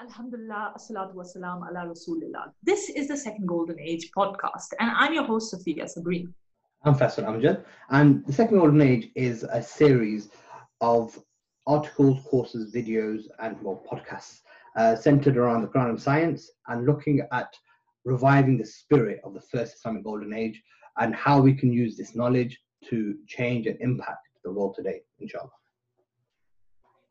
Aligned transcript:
Alhamdulillah, 0.00 0.74
Assalatu 0.76 1.14
Wassalam, 1.14 1.66
ala 1.68 1.88
Rasulillah. 1.88 2.52
This 2.62 2.90
is 2.90 3.08
the 3.08 3.16
Second 3.16 3.46
Golden 3.46 3.80
Age 3.80 4.10
podcast, 4.16 4.74
and 4.78 4.90
I'm 4.90 5.14
your 5.14 5.24
host, 5.24 5.50
Sophia 5.50 5.84
Sabreen. 5.84 6.34
I'm 6.84 6.94
Faisal 6.94 7.24
Amjad, 7.24 7.64
and 7.90 8.26
the 8.26 8.32
Second 8.32 8.58
Golden 8.58 8.82
Age 8.82 9.08
is 9.14 9.44
a 9.44 9.62
series 9.62 10.28
of 10.82 11.18
articles, 11.66 12.22
courses, 12.26 12.74
videos, 12.74 13.24
and 13.38 13.56
well, 13.62 13.82
podcasts 13.90 14.40
uh, 14.76 14.96
centered 14.96 15.38
around 15.38 15.62
the 15.62 15.68
Quran 15.68 15.90
and 15.90 16.02
science 16.02 16.50
and 16.68 16.84
looking 16.84 17.26
at 17.32 17.54
reviving 18.04 18.58
the 18.58 18.66
spirit 18.66 19.20
of 19.24 19.32
the 19.32 19.40
first 19.40 19.76
Islamic 19.76 20.04
Golden 20.04 20.34
Age 20.34 20.62
and 20.98 21.14
how 21.14 21.40
we 21.40 21.54
can 21.54 21.72
use 21.72 21.96
this 21.96 22.14
knowledge 22.14 22.58
to 22.90 23.16
change 23.26 23.66
and 23.66 23.80
impact 23.80 24.28
the 24.44 24.50
world 24.52 24.74
today, 24.74 25.00
inshallah. 25.20 25.50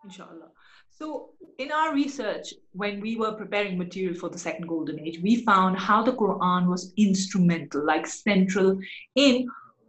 Inshallah. 0.04 0.52
So, 0.98 1.32
in 1.58 1.74
our 1.74 1.94
research, 1.94 2.54
when 2.72 3.02
we 3.02 3.18
were 3.18 3.34
preparing 3.34 3.78
material 3.78 4.16
for 4.16 4.30
the 4.30 4.38
second 4.38 4.68
golden 4.68 4.98
age, 5.00 5.20
we 5.22 5.44
found 5.44 5.78
how 5.78 6.02
the 6.02 6.14
Quran 6.14 6.68
was 6.68 6.94
instrumental, 6.96 7.86
like 7.86 8.08
central 8.08 8.80
in 9.16 9.48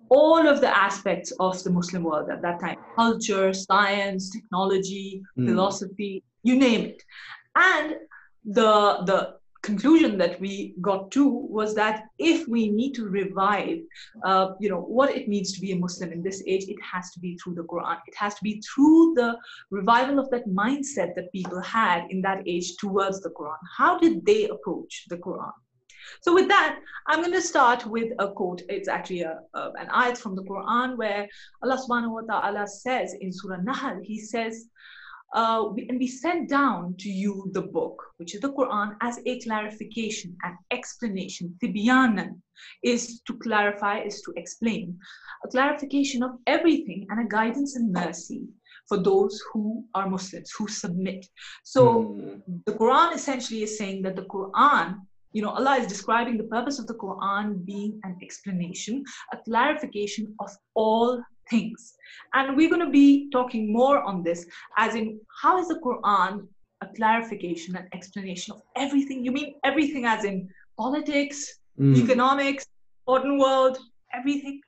all 0.09 0.49
of 0.49 0.61
the 0.61 0.77
aspects 0.77 1.33
of 1.39 1.63
the 1.63 1.71
Muslim 1.71 2.03
world 2.03 2.29
at 2.29 2.43
that 2.43 2.59
time 2.61 2.79
culture, 2.97 3.53
science, 3.53 4.31
technology, 4.31 5.23
mm. 5.39 5.47
philosophy, 5.47 6.25
you 6.43 6.57
name 6.57 6.87
it. 6.87 7.03
And 7.55 7.97
the, 8.45 9.03
the 9.07 9.37
conclusion 9.67 10.17
that 10.19 10.41
we 10.41 10.75
got 10.81 11.11
to 11.11 11.25
was 11.59 11.75
that 11.75 12.05
if 12.19 12.47
we 12.55 12.63
need 12.71 12.93
to 12.95 13.05
revive 13.09 13.79
uh, 14.25 14.47
you 14.61 14.69
know 14.73 14.83
what 14.99 15.11
it 15.19 15.29
means 15.33 15.53
to 15.53 15.61
be 15.61 15.73
a 15.73 15.77
muslim 15.85 16.13
in 16.17 16.23
this 16.23 16.43
age 16.47 16.65
it 16.75 16.81
has 16.93 17.11
to 17.15 17.21
be 17.21 17.37
through 17.39 17.55
the 17.55 17.69
quran. 17.73 17.99
It 18.07 18.17
has 18.17 18.35
to 18.37 18.43
be 18.49 18.63
through 18.69 19.15
the 19.21 19.31
revival 19.71 20.19
of 20.19 20.31
that 20.31 20.47
mindset 20.49 21.15
that 21.17 21.33
people 21.33 21.61
had 21.61 22.01
in 22.11 22.23
that 22.23 22.43
age 22.47 22.77
towards 22.77 23.21
the 23.21 23.31
quran. 23.31 23.63
How 23.77 23.99
did 23.99 24.25
they 24.25 24.43
approach 24.49 25.07
the 25.09 25.19
quran? 25.19 25.57
So 26.21 26.35
with 26.35 26.49
that, 26.49 26.79
I'm 27.09 27.21
going 27.21 27.33
to 27.33 27.43
start 27.43 27.87
with 27.87 28.13
a 28.19 28.29
quote. 28.31 28.63
It's 28.69 28.89
actually 28.89 29.23
a, 29.23 29.41
a, 29.55 29.73
an 29.81 29.89
ayat 29.89 30.19
from 30.19 30.37
the 30.37 30.45
Quran 30.45 30.97
where 30.97 31.29
Allah 31.63 31.79
subhanahu 31.83 32.13
wa 32.19 32.25
ta'ala 32.31 32.67
says 32.69 33.15
in 33.21 33.33
Surah 33.33 33.63
Nahl, 33.63 34.01
He 34.03 34.21
says, 34.21 34.69
uh, 35.37 35.69
we, 35.75 35.87
and 35.89 35.99
we 35.99 36.07
sent 36.09 36.49
down 36.49 36.95
to 36.99 37.11
you 37.11 37.51
the 37.53 37.61
book, 37.61 38.03
which 38.17 38.35
is 38.35 38.41
the 38.41 38.53
Quran, 38.53 38.97
as 39.03 39.21
a 39.27 39.39
clarification 39.41 40.35
and 40.43 40.57
explanation. 40.71 41.55
Tibyanan 41.63 42.41
is 42.83 43.21
to 43.27 43.35
clarify, 43.35 44.01
is 44.01 44.23
to 44.23 44.33
explain, 44.37 44.99
a 45.45 45.49
clarification 45.49 46.23
of 46.23 46.33
everything 46.47 47.07
and 47.11 47.21
a 47.21 47.29
guidance 47.29 47.77
and 47.77 47.93
mercy 47.93 48.45
for 48.89 48.97
those 48.97 49.43
who 49.53 49.85
are 49.95 50.09
Muslims, 50.09 50.51
who 50.57 50.67
submit. 50.69 51.27
So 51.65 52.17
mm. 52.19 52.41
the 52.65 52.73
Quran 52.73 53.15
essentially 53.15 53.63
is 53.63 53.77
saying 53.77 54.03
that 54.03 54.17
the 54.17 54.23
Quran 54.23 54.97
you 55.33 55.43
know, 55.43 55.51
Allah 55.51 55.77
is 55.77 55.87
describing 55.87 56.39
the 56.39 56.45
purpose 56.45 56.79
of 56.79 56.87
the 56.87 56.95
Quran 56.95 57.63
being 57.67 58.01
an 58.05 58.17
explanation, 58.23 59.05
a 59.35 59.37
clarification 59.45 60.35
of 60.41 60.49
all 60.75 61.23
things. 61.51 61.95
And 62.35 62.57
we're 62.57 62.69
going 62.69 62.85
to 62.85 62.91
be 62.91 63.31
talking 63.31 63.73
more 63.73 64.03
on 64.03 64.23
this, 64.23 64.47
as 64.77 64.95
in 64.95 65.21
how 65.43 65.59
is 65.59 65.69
the 65.69 65.81
Quran 65.81 66.47
a 66.83 66.87
clarification 66.95 67.77
and 67.77 67.89
explanation 67.95 68.55
of 68.55 68.63
everything? 68.77 69.25
You 69.25 69.33
mean 69.33 69.55
everything 69.65 70.05
as 70.05 70.25
in 70.25 70.49
politics, 70.77 71.59
mm. 71.79 71.97
economics, 71.97 72.67
modern 73.07 73.39
world, 73.39 73.79
everything? 74.13 74.61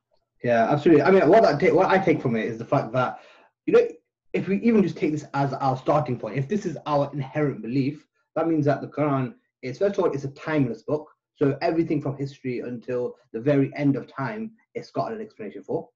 Yeah, 0.42 0.70
absolutely. 0.70 1.02
I 1.02 1.10
mean, 1.10 1.28
what 1.28 1.44
I 1.44 1.58
take, 1.58 1.74
what 1.74 1.88
I 1.88 1.98
take 1.98 2.22
from 2.22 2.36
it 2.36 2.46
is 2.46 2.58
the 2.58 2.64
fact 2.64 2.92
that 2.92 3.20
you 3.66 3.74
know, 3.74 3.86
if 4.32 4.48
we 4.48 4.56
even 4.60 4.82
just 4.82 4.96
take 4.96 5.12
this 5.12 5.26
as 5.34 5.52
our 5.54 5.76
starting 5.76 6.18
point, 6.18 6.38
if 6.38 6.48
this 6.48 6.64
is 6.64 6.78
our 6.86 7.10
inherent 7.12 7.60
belief, 7.60 8.06
that 8.34 8.48
means 8.48 8.64
that 8.64 8.80
the 8.80 8.88
Quran 8.88 9.34
is 9.62 9.78
first 9.78 9.98
of 9.98 10.04
all, 10.04 10.10
it's 10.12 10.24
a 10.24 10.30
timeless 10.30 10.82
book. 10.82 11.06
So 11.34 11.56
everything 11.60 12.00
from 12.00 12.16
history 12.16 12.60
until 12.60 13.14
the 13.32 13.40
very 13.40 13.70
end 13.76 13.94
of 13.96 14.06
time, 14.06 14.52
it's 14.74 14.90
got 14.90 15.12
an 15.12 15.20
explanation 15.20 15.62
for. 15.62 15.88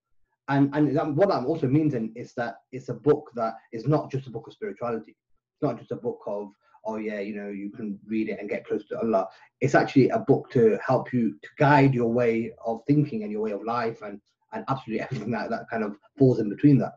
And 0.49 0.75
and 0.75 0.97
that, 0.97 1.15
what 1.15 1.29
that 1.29 1.45
also 1.45 1.69
means 1.69 1.95
is 1.95 2.35
that 2.35 2.57
it's 2.73 2.89
a 2.89 2.95
book 2.95 3.31
that 3.37 3.55
is 3.73 3.87
not 3.87 4.11
just 4.11 4.27
a 4.27 4.31
book 4.31 4.47
of 4.47 4.53
spirituality. 4.53 5.17
It's 5.55 5.63
not 5.63 5.79
just 5.79 5.93
a 5.93 5.97
book 5.97 6.21
of 6.27 6.51
oh 6.85 6.97
yeah, 6.97 7.21
you 7.21 7.35
know, 7.35 7.49
you 7.49 7.71
can 7.71 7.99
read 8.07 8.29
it 8.29 8.39
and 8.41 8.49
get 8.49 8.67
close 8.67 8.85
to 8.89 8.99
Allah. 8.99 9.29
It's 9.61 9.75
actually 9.75 10.09
a 10.09 10.19
book 10.19 10.51
to 10.51 10.79
help 10.85 11.13
you 11.13 11.37
to 11.43 11.49
guide 11.59 11.95
your 11.95 12.13
way 12.13 12.53
of 12.65 12.81
thinking 12.87 13.23
and 13.23 13.31
your 13.31 13.43
way 13.43 13.53
of 13.53 13.63
life 13.65 14.03
and 14.03 14.21
and 14.53 14.65
absolutely 14.69 15.01
everything 15.11 15.31
that 15.31 15.51
that 15.51 15.67
kind 15.71 15.85
of 15.85 15.97
falls 16.19 16.41
in 16.41 16.49
between 16.49 16.79
that. 16.79 16.95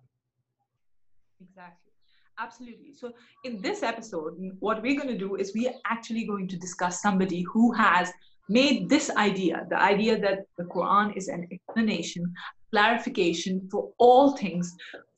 Exactly. 1.42 1.92
Absolutely. 2.38 2.94
So, 2.94 3.14
in 3.46 3.62
this 3.62 3.82
episode, 3.82 4.36
what 4.60 4.82
we're 4.82 4.96
going 4.96 5.08
to 5.08 5.18
do 5.18 5.36
is 5.36 5.54
we 5.54 5.68
are 5.68 5.74
actually 5.86 6.26
going 6.26 6.48
to 6.50 6.58
discuss 6.58 7.02
somebody 7.02 7.46
who 7.54 7.72
has 7.74 8.12
made 8.50 8.90
this 8.90 9.10
idea 9.12 9.66
the 9.70 9.82
idea 9.82 10.20
that 10.20 10.40
the 10.58 10.66
Quran 10.66 11.16
is 11.18 11.28
an 11.28 11.48
explanation, 11.52 12.34
clarification 12.72 13.68
for 13.72 13.92
all 13.98 14.38
things 14.38 14.76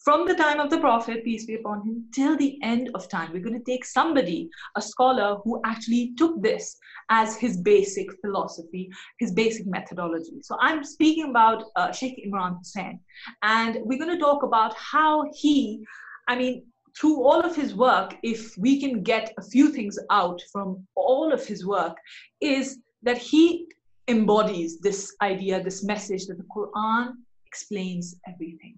from 0.08 0.26
the 0.26 0.36
time 0.36 0.62
of 0.62 0.70
the 0.70 0.80
Prophet, 0.80 1.26
peace 1.26 1.46
be 1.46 1.56
upon 1.56 1.86
him, 1.86 2.06
till 2.14 2.38
the 2.38 2.58
end 2.64 2.90
of 2.96 3.10
time. 3.10 3.30
We're 3.34 3.44
going 3.44 3.62
to 3.62 3.72
take 3.72 3.84
somebody, 3.84 4.50
a 4.78 4.82
scholar, 4.82 5.40
who 5.44 5.60
actually 5.66 6.14
took 6.18 6.42
this 6.42 6.78
as 7.10 7.36
his 7.36 7.58
basic 7.58 8.08
philosophy, 8.22 8.90
his 9.20 9.34
basic 9.34 9.68
methodology. 9.68 10.40
So, 10.44 10.56
I'm 10.62 10.86
speaking 10.86 11.30
about 11.30 11.66
uh, 11.76 11.92
Sheikh 11.92 12.26
Imran 12.26 12.58
Hosein, 12.58 13.00
and 13.42 13.80
we're 13.82 14.00
going 14.00 14.18
to 14.18 14.18
talk 14.18 14.44
about 14.44 14.74
how 14.78 15.26
he, 15.36 15.84
I 16.30 16.38
mean, 16.38 16.64
through 16.98 17.22
all 17.22 17.42
of 17.42 17.54
his 17.54 17.76
work, 17.76 18.16
if 18.24 18.58
we 18.58 18.80
can 18.80 19.04
get 19.04 19.34
a 19.38 19.44
few 19.44 19.74
things 19.74 20.00
out 20.10 20.42
from 20.54 20.88
all 20.96 21.34
of 21.34 21.46
his 21.46 21.66
work, 21.66 21.98
is 22.40 22.80
that 23.08 23.18
he 23.18 23.68
embodies 24.08 24.80
this 24.80 25.16
idea, 25.22 25.64
this 25.64 25.84
message 25.84 26.28
that 26.28 26.38
the 26.38 26.48
Quran 26.56 27.14
explains 27.46 28.16
everything. 28.28 28.76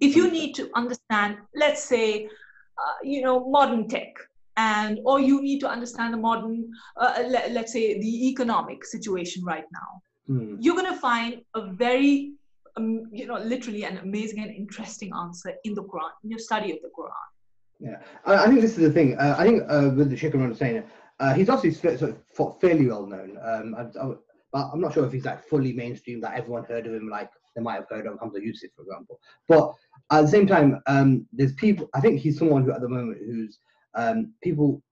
If 0.00 0.16
you 0.16 0.30
need 0.30 0.54
to 0.54 0.70
understand, 0.74 1.38
let's 1.54 1.82
say, 1.82 2.26
uh, 2.82 2.96
you 3.02 3.22
know, 3.22 3.48
modern 3.48 3.88
tech, 3.88 4.12
and 4.56 5.00
or 5.04 5.18
you 5.20 5.40
need 5.40 5.60
to 5.60 5.68
understand 5.68 6.12
the 6.14 6.18
modern, 6.18 6.70
uh, 6.96 7.22
let, 7.26 7.64
us 7.64 7.72
say, 7.72 7.98
the 7.98 8.28
economic 8.28 8.84
situation 8.84 9.42
right 9.44 9.64
now, 9.80 9.90
mm. 10.34 10.56
you're 10.60 10.76
going 10.76 10.92
to 10.92 11.00
find 11.00 11.42
a 11.54 11.62
very 11.72 12.32
um, 12.76 13.08
you 13.12 13.26
know, 13.26 13.38
literally 13.38 13.84
an 13.84 13.98
amazing 13.98 14.42
and 14.42 14.50
interesting 14.50 15.10
answer 15.14 15.52
in 15.64 15.74
the 15.74 15.82
Quran, 15.82 16.10
in 16.24 16.30
your 16.30 16.38
study 16.38 16.72
of 16.72 16.78
the 16.82 16.90
Quran. 16.98 17.28
Yeah, 17.80 17.98
I, 18.24 18.44
I, 18.44 18.46
think 18.46 18.60
this 18.60 18.78
is 18.78 18.84
the 18.88 18.92
thing. 18.92 19.18
Uh, 19.18 19.34
I 19.38 19.44
think 19.44 19.62
uh, 19.68 19.90
with 19.94 20.08
the 20.10 20.16
Sheikh 20.16 20.32
Imran 20.34 20.56
Hosein, 20.56 20.84
uh, 21.20 21.34
he's 21.34 21.48
obviously 21.48 21.96
sort 21.96 22.16
of 22.38 22.60
fairly 22.60 22.86
well 22.86 23.06
known. 23.06 23.38
Um, 23.42 23.74
I, 23.76 23.82
I, 23.98 24.14
but 24.52 24.70
I'm 24.72 24.80
not 24.80 24.92
sure 24.92 25.06
if 25.06 25.12
he's 25.12 25.24
like 25.24 25.46
fully 25.48 25.72
mainstream 25.72 26.20
that 26.20 26.34
everyone 26.34 26.64
heard 26.64 26.86
of 26.86 26.94
him, 26.94 27.08
like 27.08 27.30
they 27.56 27.62
might 27.62 27.76
have 27.76 27.88
heard 27.88 28.06
of 28.06 28.18
Hamza 28.20 28.40
Yusuf, 28.42 28.70
for 28.76 28.82
example. 28.82 29.18
But 29.48 29.72
at 30.10 30.22
the 30.22 30.28
same 30.28 30.46
time, 30.46 30.80
um, 30.86 31.26
there's 31.32 31.54
people. 31.54 31.88
I 31.94 32.00
think 32.00 32.20
he's 32.20 32.38
someone 32.38 32.64
who, 32.64 32.72
at 32.72 32.80
the 32.80 32.88
moment, 32.88 33.18
who's 33.24 33.58
um, 33.94 34.32
people 34.42 34.82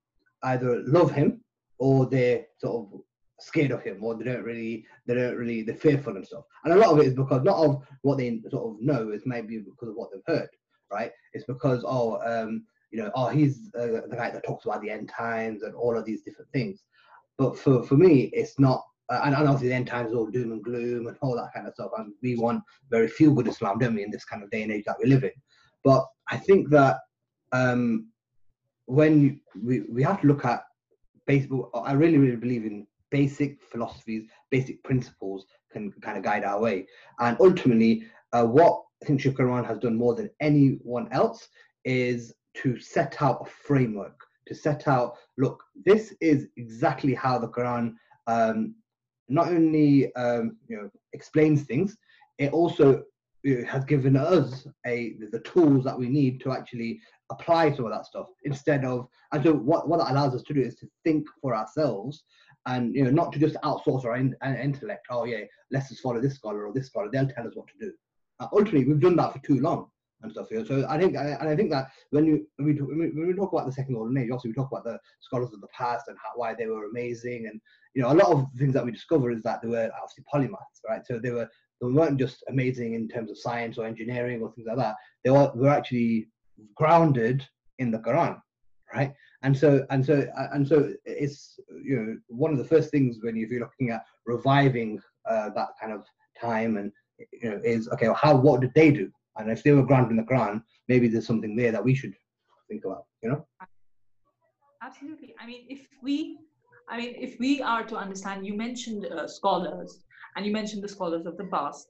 either 0.44 0.82
love 0.86 1.10
him 1.10 1.42
or 1.78 2.06
they're 2.06 2.46
sort 2.58 2.86
of 2.86 3.00
scared 3.38 3.70
of 3.70 3.82
him, 3.82 4.02
or 4.02 4.14
they 4.16 4.24
don't 4.24 4.44
really, 4.44 4.86
they 5.06 5.14
don't 5.14 5.36
really, 5.36 5.62
they're 5.62 5.74
fearful 5.74 6.16
and 6.16 6.26
stuff. 6.26 6.44
And 6.64 6.74
a 6.74 6.76
lot 6.76 6.90
of 6.90 6.98
it 6.98 7.06
is 7.06 7.14
because 7.14 7.42
not 7.42 7.56
of 7.56 7.82
what 8.02 8.18
they 8.18 8.40
sort 8.50 8.74
of 8.74 8.82
know, 8.82 9.10
it's 9.10 9.26
maybe 9.26 9.58
because 9.58 9.88
of 9.88 9.94
what 9.94 10.10
they've 10.12 10.36
heard, 10.36 10.48
right? 10.90 11.10
It's 11.32 11.46
because 11.46 11.82
oh, 11.86 12.18
um, 12.24 12.64
you 12.90 13.00
know, 13.00 13.10
oh, 13.14 13.28
he's 13.28 13.70
uh, 13.78 14.02
the 14.08 14.16
guy 14.16 14.30
that 14.30 14.44
talks 14.44 14.64
about 14.64 14.82
the 14.82 14.90
end 14.90 15.08
times 15.08 15.62
and 15.62 15.74
all 15.74 15.96
of 15.96 16.04
these 16.04 16.22
different 16.22 16.50
things. 16.52 16.82
But 17.38 17.58
for, 17.58 17.82
for 17.82 17.94
me, 17.96 18.30
it's 18.32 18.58
not, 18.58 18.84
uh, 19.08 19.20
and 19.24 19.34
obviously 19.34 19.68
the 19.68 19.74
end 19.74 19.86
times 19.86 20.10
is 20.10 20.16
all 20.16 20.26
doom 20.26 20.52
and 20.52 20.62
gloom 20.62 21.06
and 21.06 21.16
all 21.22 21.36
that 21.36 21.52
kind 21.54 21.66
of 21.66 21.74
stuff. 21.74 21.90
And 21.96 22.12
we 22.22 22.36
want 22.36 22.62
very 22.90 23.08
few 23.08 23.34
good 23.34 23.48
Islam, 23.48 23.78
don't 23.78 23.94
we, 23.94 24.02
in 24.02 24.10
this 24.10 24.24
kind 24.24 24.42
of 24.42 24.50
day 24.50 24.62
and 24.62 24.72
age 24.72 24.84
that 24.86 24.96
we 25.02 25.08
live 25.08 25.24
in. 25.24 25.30
But 25.84 26.04
I 26.30 26.36
think 26.36 26.68
that 26.70 26.98
um, 27.52 28.08
when 28.86 29.40
we, 29.62 29.80
we 29.82 30.02
have 30.02 30.20
to 30.20 30.26
look 30.26 30.44
at 30.44 30.62
basic, 31.26 31.50
I 31.74 31.92
really, 31.92 32.18
really 32.18 32.36
believe 32.36 32.64
in 32.64 32.86
basic 33.10 33.62
philosophies, 33.70 34.24
basic 34.50 34.82
principles 34.84 35.46
can 35.72 35.92
kind 36.02 36.18
of 36.18 36.24
guide 36.24 36.44
our 36.44 36.60
way. 36.60 36.86
And 37.20 37.36
ultimately, 37.40 38.04
uh, 38.32 38.44
what 38.44 38.82
I 39.02 39.06
think 39.06 39.20
Sheikh 39.20 39.36
Imran 39.36 39.66
has 39.66 39.78
done 39.78 39.96
more 39.96 40.14
than 40.14 40.30
anyone 40.40 41.08
else 41.12 41.48
is 41.84 42.34
to 42.54 42.78
set 42.78 43.20
out 43.22 43.46
a 43.46 43.50
framework, 43.50 44.18
to 44.48 44.54
set 44.54 44.88
out, 44.88 45.16
look, 45.38 45.62
this 45.84 46.14
is 46.20 46.48
exactly 46.56 47.14
how 47.14 47.38
the 47.38 47.48
Quran 47.48 47.94
um, 48.26 48.74
not 49.28 49.48
only 49.48 50.14
um, 50.16 50.56
you 50.68 50.76
know 50.76 50.90
explains 51.12 51.62
things, 51.62 51.96
it 52.38 52.52
also 52.52 53.02
it 53.42 53.66
has 53.66 53.84
given 53.84 54.16
us 54.16 54.66
a 54.86 55.14
the 55.30 55.40
tools 55.40 55.84
that 55.84 55.98
we 55.98 56.08
need 56.08 56.40
to 56.42 56.52
actually 56.52 57.00
apply 57.30 57.74
some 57.74 57.86
of 57.86 57.92
that 57.92 58.04
stuff 58.04 58.26
instead 58.44 58.84
of 58.84 59.06
and 59.32 59.42
so 59.42 59.54
what, 59.54 59.88
what 59.88 59.98
that 59.98 60.10
allows 60.10 60.34
us 60.34 60.42
to 60.42 60.52
do 60.52 60.60
is 60.60 60.74
to 60.74 60.86
think 61.04 61.26
for 61.40 61.54
ourselves 61.54 62.24
and 62.66 62.94
you 62.94 63.04
know 63.04 63.10
not 63.10 63.32
to 63.32 63.38
just 63.38 63.56
outsource 63.64 64.04
our 64.04 64.16
in, 64.16 64.34
intellect. 64.42 65.06
Oh 65.10 65.24
yeah 65.24 65.44
let's 65.70 65.88
just 65.88 66.02
follow 66.02 66.20
this 66.20 66.34
scholar 66.34 66.66
or 66.66 66.74
this 66.74 66.86
scholar. 66.86 67.08
They'll 67.10 67.28
tell 67.28 67.46
us 67.46 67.54
what 67.54 67.68
to 67.68 67.86
do. 67.86 67.92
Uh, 68.40 68.48
ultimately 68.52 68.84
we've 68.84 69.00
done 69.00 69.16
that 69.16 69.32
for 69.32 69.38
too 69.38 69.60
long 69.60 69.86
and 70.22 70.32
stuff. 70.32 70.46
Know? 70.50 70.64
So 70.64 70.86
I 70.88 70.98
think, 70.98 71.16
and 71.16 71.48
I 71.48 71.56
think 71.56 71.70
that 71.70 71.90
when 72.10 72.26
you 72.26 72.46
when 72.56 72.66
we, 72.66 72.74
talk, 72.74 72.88
when 72.88 73.26
we 73.26 73.34
talk 73.34 73.52
about 73.52 73.66
the 73.66 73.72
second 73.72 73.94
golden 73.94 74.16
age, 74.16 74.30
obviously 74.30 74.50
we 74.50 74.54
talk 74.54 74.70
about 74.70 74.84
the 74.84 74.98
scholars 75.20 75.52
of 75.52 75.60
the 75.60 75.68
past 75.68 76.08
and 76.08 76.16
how, 76.22 76.30
why 76.36 76.54
they 76.54 76.66
were 76.66 76.86
amazing, 76.86 77.46
and 77.50 77.60
you 77.94 78.02
know 78.02 78.12
a 78.12 78.14
lot 78.14 78.28
of 78.28 78.46
things 78.58 78.74
that 78.74 78.84
we 78.84 78.92
discover 78.92 79.30
is 79.30 79.42
that 79.42 79.62
they 79.62 79.68
were 79.68 79.90
obviously 80.00 80.24
polymaths, 80.32 80.80
right? 80.88 81.06
So 81.06 81.18
they 81.18 81.30
were 81.30 81.48
they 81.80 81.88
weren't 81.88 82.18
just 82.18 82.44
amazing 82.48 82.94
in 82.94 83.08
terms 83.08 83.30
of 83.30 83.38
science 83.38 83.78
or 83.78 83.86
engineering 83.86 84.42
or 84.42 84.52
things 84.52 84.66
like 84.66 84.76
that. 84.76 84.96
They 85.24 85.30
were, 85.30 85.50
were 85.54 85.70
actually 85.70 86.28
grounded 86.74 87.46
in 87.78 87.90
the 87.90 87.98
Quran, 87.98 88.38
right? 88.94 89.12
And 89.42 89.56
so 89.56 89.86
and 89.90 90.04
so 90.04 90.26
and 90.52 90.66
so 90.66 90.92
it's 91.04 91.58
you 91.84 91.96
know 91.96 92.16
one 92.28 92.52
of 92.52 92.58
the 92.58 92.64
first 92.64 92.90
things 92.90 93.18
when 93.22 93.36
you, 93.36 93.46
if 93.46 93.50
you're 93.50 93.60
looking 93.60 93.90
at 93.90 94.04
reviving 94.26 95.00
uh, 95.28 95.50
that 95.50 95.70
kind 95.80 95.92
of 95.92 96.04
time 96.38 96.76
and 96.76 96.92
you 97.32 97.50
know 97.50 97.60
is 97.64 97.88
okay, 97.88 98.06
well, 98.06 98.16
how 98.20 98.36
what 98.36 98.60
did 98.60 98.72
they 98.74 98.90
do? 98.90 99.10
And 99.36 99.50
if 99.50 99.62
they 99.62 99.72
were 99.72 99.80
in 100.10 100.16
the 100.16 100.22
Quran, 100.22 100.62
maybe 100.88 101.08
there's 101.08 101.26
something 101.26 101.56
there 101.56 101.72
that 101.72 101.84
we 101.84 101.94
should 101.94 102.14
think 102.68 102.84
about, 102.84 103.04
you 103.22 103.30
know? 103.30 103.46
Absolutely. 104.82 105.34
I 105.40 105.46
mean, 105.46 105.66
if 105.68 105.86
we, 106.02 106.38
I 106.88 106.96
mean, 106.96 107.14
if 107.18 107.38
we 107.38 107.62
are 107.62 107.84
to 107.84 107.96
understand, 107.96 108.46
you 108.46 108.54
mentioned 108.54 109.06
uh, 109.06 109.28
scholars, 109.28 110.04
and 110.36 110.46
you 110.46 110.52
mentioned 110.52 110.82
the 110.82 110.88
scholars 110.88 111.26
of 111.26 111.36
the 111.36 111.44
past. 111.44 111.88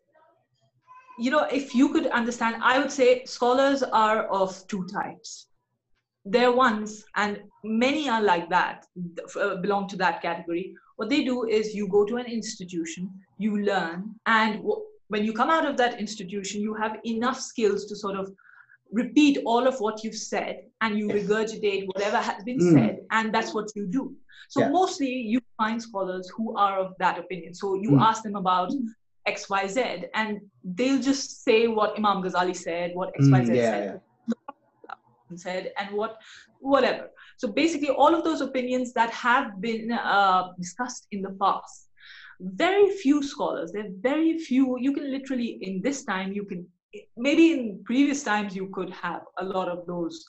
You 1.19 1.31
know, 1.31 1.45
if 1.45 1.75
you 1.75 1.93
could 1.93 2.07
understand, 2.07 2.57
I 2.63 2.79
would 2.79 2.91
say 2.91 3.25
scholars 3.25 3.83
are 3.83 4.25
of 4.29 4.67
two 4.69 4.87
types. 4.87 5.47
They're 6.25 6.53
ones, 6.53 7.05
and 7.17 7.41
many 7.65 8.09
are 8.09 8.23
like 8.23 8.51
that, 8.51 8.87
uh, 9.41 9.57
belong 9.57 9.89
to 9.89 9.97
that 9.97 10.21
category. 10.21 10.75
What 10.97 11.09
they 11.09 11.25
do 11.25 11.47
is 11.47 11.75
you 11.75 11.89
go 11.89 12.05
to 12.05 12.17
an 12.17 12.27
institution, 12.27 13.11
you 13.39 13.63
learn, 13.63 14.15
and 14.27 14.61
when 15.11 15.25
you 15.25 15.33
come 15.33 15.51
out 15.51 15.67
of 15.67 15.77
that 15.77 15.99
institution, 15.99 16.61
you 16.61 16.73
have 16.75 16.99
enough 17.05 17.41
skills 17.41 17.87
to 17.87 17.97
sort 17.97 18.17
of 18.17 18.33
repeat 18.93 19.39
all 19.45 19.67
of 19.67 19.79
what 19.81 20.03
you've 20.03 20.17
said 20.17 20.63
and 20.81 20.99
you 20.99 21.09
yes. 21.09 21.17
regurgitate 21.19 21.87
whatever 21.87 22.19
has 22.19 22.43
been 22.45 22.59
mm. 22.59 22.73
said 22.73 23.01
and 23.11 23.33
that's 23.33 23.55
what 23.55 23.69
you 23.77 23.87
do 23.87 24.13
so 24.49 24.61
yeah. 24.61 24.69
mostly 24.69 25.09
you 25.09 25.41
find 25.57 25.81
scholars 25.81 26.29
who 26.37 26.57
are 26.57 26.77
of 26.81 26.95
that 26.99 27.17
opinion 27.17 27.55
so 27.55 27.75
you 27.75 27.91
mm. 27.91 28.01
ask 28.01 28.25
them 28.25 28.35
about 28.35 28.73
xyz 29.29 30.09
and 30.15 30.41
they'll 30.65 31.01
just 31.01 31.45
say 31.45 31.69
what 31.69 31.97
imam 31.97 32.21
ghazali 32.21 32.57
said 32.57 32.91
what 32.95 33.15
xyz 33.21 33.29
mm, 33.29 33.55
yeah, 33.55 33.71
said 33.71 34.01
yeah. 34.27 35.37
said 35.37 35.73
and 35.79 35.97
what 35.97 36.19
whatever 36.59 37.11
so 37.37 37.47
basically 37.47 37.91
all 37.91 38.13
of 38.13 38.25
those 38.25 38.41
opinions 38.41 38.93
that 38.93 39.11
have 39.11 39.61
been 39.61 39.93
uh, 39.93 40.49
discussed 40.59 41.07
in 41.13 41.23
the 41.23 41.31
past 41.41 41.90
very 42.41 42.91
few 42.97 43.23
scholars 43.23 43.71
there 43.73 43.85
are 43.85 43.97
very 44.01 44.39
few 44.39 44.79
you 44.79 44.93
can 44.93 45.11
literally 45.11 45.59
in 45.63 45.83
this 45.83 46.05
time 46.05 46.33
you 46.33 46.45
can 46.45 46.67
maybe 47.17 47.53
in 47.53 47.83
previous 47.85 48.23
times 48.23 48.57
you 48.57 48.69
could 48.69 48.91
have 48.91 49.23
a 49.39 49.45
lot 49.45 49.69
of 49.69 49.87
those 49.87 50.25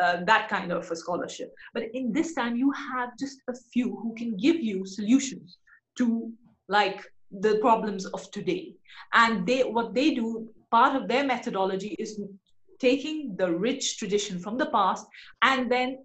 uh, 0.00 0.24
that 0.24 0.48
kind 0.48 0.70
of 0.70 0.90
a 0.90 0.96
scholarship. 0.96 1.52
But 1.74 1.84
in 1.92 2.12
this 2.12 2.34
time 2.34 2.56
you 2.56 2.70
have 2.72 3.10
just 3.18 3.38
a 3.48 3.54
few 3.72 3.96
who 3.96 4.14
can 4.14 4.36
give 4.36 4.56
you 4.56 4.86
solutions 4.86 5.58
to 5.96 6.32
like 6.68 7.04
the 7.30 7.56
problems 7.56 8.06
of 8.06 8.30
today. 8.30 8.74
And 9.12 9.46
they 9.46 9.62
what 9.62 9.94
they 9.94 10.14
do 10.14 10.48
part 10.70 10.94
of 10.94 11.08
their 11.08 11.24
methodology 11.24 11.96
is 11.98 12.20
taking 12.78 13.34
the 13.36 13.50
rich 13.50 13.98
tradition 13.98 14.38
from 14.38 14.56
the 14.56 14.66
past 14.66 15.04
and 15.42 15.70
then 15.70 15.98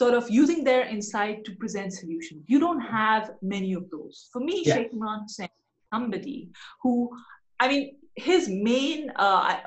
sort 0.00 0.14
of 0.14 0.28
using 0.30 0.64
their 0.64 0.84
insight 0.94 1.44
to 1.46 1.54
present 1.62 1.92
solutions 1.92 2.42
you 2.46 2.58
don't 2.58 2.80
have 2.80 3.32
many 3.42 3.72
of 3.74 3.84
those. 3.90 4.28
For 4.32 4.40
me 4.40 4.62
yeah. 4.64 4.74
sheikh 4.74 4.92
Imran 4.92 5.20
Hosein 5.24 5.48
somebody 5.92 6.38
who 6.82 6.94
i 7.60 7.68
mean 7.68 7.84
his 8.14 8.48
main 8.48 9.10
uh, 9.16 9.60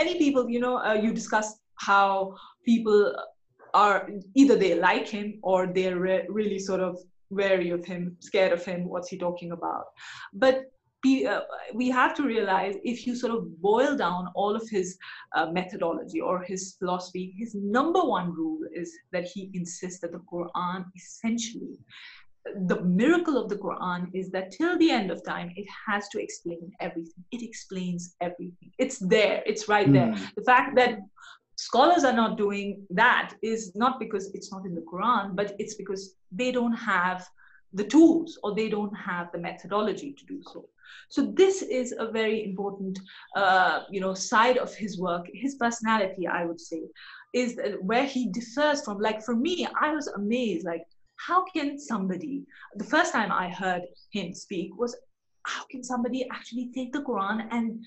many 0.00 0.14
people 0.22 0.48
you 0.54 0.60
know 0.64 0.76
uh, 0.88 0.98
you 1.04 1.12
discuss 1.12 1.48
how 1.88 2.34
people 2.64 3.00
are 3.74 4.08
either 4.34 4.56
they 4.56 4.74
like 4.78 5.08
him 5.08 5.38
or 5.42 5.58
they're 5.66 5.98
re- 5.98 6.26
really 6.28 6.58
sort 6.58 6.80
of 6.88 6.98
wary 7.30 7.70
of 7.70 7.84
him 7.84 8.16
scared 8.20 8.52
of 8.52 8.64
him 8.64 8.88
what's 8.88 9.08
he 9.08 9.18
talking 9.18 9.52
about. 9.52 9.86
But 10.32 10.56
we 11.74 11.88
have 11.90 12.14
to 12.14 12.22
realize 12.22 12.76
if 12.84 13.06
you 13.06 13.16
sort 13.16 13.34
of 13.34 13.60
boil 13.60 13.96
down 13.96 14.28
all 14.34 14.54
of 14.54 14.68
his 14.70 14.96
uh, 15.34 15.46
methodology 15.46 16.20
or 16.20 16.42
his 16.42 16.76
philosophy 16.78 17.34
his 17.38 17.54
number 17.54 18.00
one 18.00 18.32
rule 18.32 18.60
is 18.72 18.92
that 19.12 19.24
he 19.24 19.50
insists 19.54 20.00
that 20.00 20.12
the 20.12 20.22
quran 20.32 20.84
essentially 20.96 21.78
the 22.66 22.80
miracle 22.82 23.36
of 23.40 23.48
the 23.48 23.56
Quran 23.56 24.08
is 24.12 24.30
that 24.30 24.50
till 24.50 24.76
the 24.78 24.90
end 24.90 25.10
of 25.10 25.24
time, 25.24 25.52
it 25.56 25.66
has 25.86 26.08
to 26.08 26.20
explain 26.20 26.72
everything. 26.80 27.24
It 27.30 27.42
explains 27.42 28.16
everything. 28.20 28.72
It's 28.78 28.98
there, 28.98 29.42
it's 29.46 29.68
right 29.68 29.86
mm. 29.86 29.92
there. 29.92 30.30
The 30.36 30.42
fact 30.42 30.74
that 30.76 30.98
scholars 31.56 32.04
are 32.04 32.12
not 32.12 32.36
doing 32.36 32.84
that 32.90 33.34
is 33.42 33.72
not 33.74 34.00
because 34.00 34.30
it's 34.34 34.50
not 34.50 34.66
in 34.66 34.74
the 34.74 34.84
Quran, 34.92 35.36
but 35.36 35.54
it's 35.58 35.74
because 35.74 36.16
they 36.30 36.50
don't 36.50 36.72
have 36.72 37.26
the 37.72 37.84
tools 37.84 38.38
or 38.42 38.54
they 38.54 38.68
don't 38.68 38.94
have 38.94 39.30
the 39.32 39.38
methodology 39.38 40.12
to 40.12 40.24
do 40.26 40.42
so. 40.52 40.68
So 41.08 41.32
this 41.34 41.62
is 41.62 41.94
a 41.98 42.10
very 42.10 42.44
important, 42.44 42.98
uh, 43.36 43.82
you 43.90 44.00
know, 44.00 44.14
side 44.14 44.58
of 44.58 44.74
his 44.74 44.98
work. 44.98 45.26
His 45.32 45.54
personality, 45.56 46.26
I 46.26 46.44
would 46.44 46.60
say, 46.60 46.82
is 47.34 47.58
where 47.80 48.04
he 48.04 48.30
differs 48.30 48.84
from. 48.84 48.98
Like 48.98 49.22
for 49.22 49.36
me, 49.36 49.66
I 49.80 49.94
was 49.94 50.08
amazed. 50.08 50.66
Like 50.66 50.84
how 51.16 51.44
can 51.44 51.78
somebody, 51.78 52.44
the 52.76 52.84
first 52.84 53.12
time 53.12 53.30
I 53.30 53.48
heard 53.48 53.82
him 54.12 54.34
speak 54.34 54.76
was, 54.76 54.96
how 55.44 55.64
can 55.70 55.82
somebody 55.82 56.26
actually 56.32 56.70
take 56.74 56.92
the 56.92 57.02
Quran 57.02 57.46
and, 57.50 57.84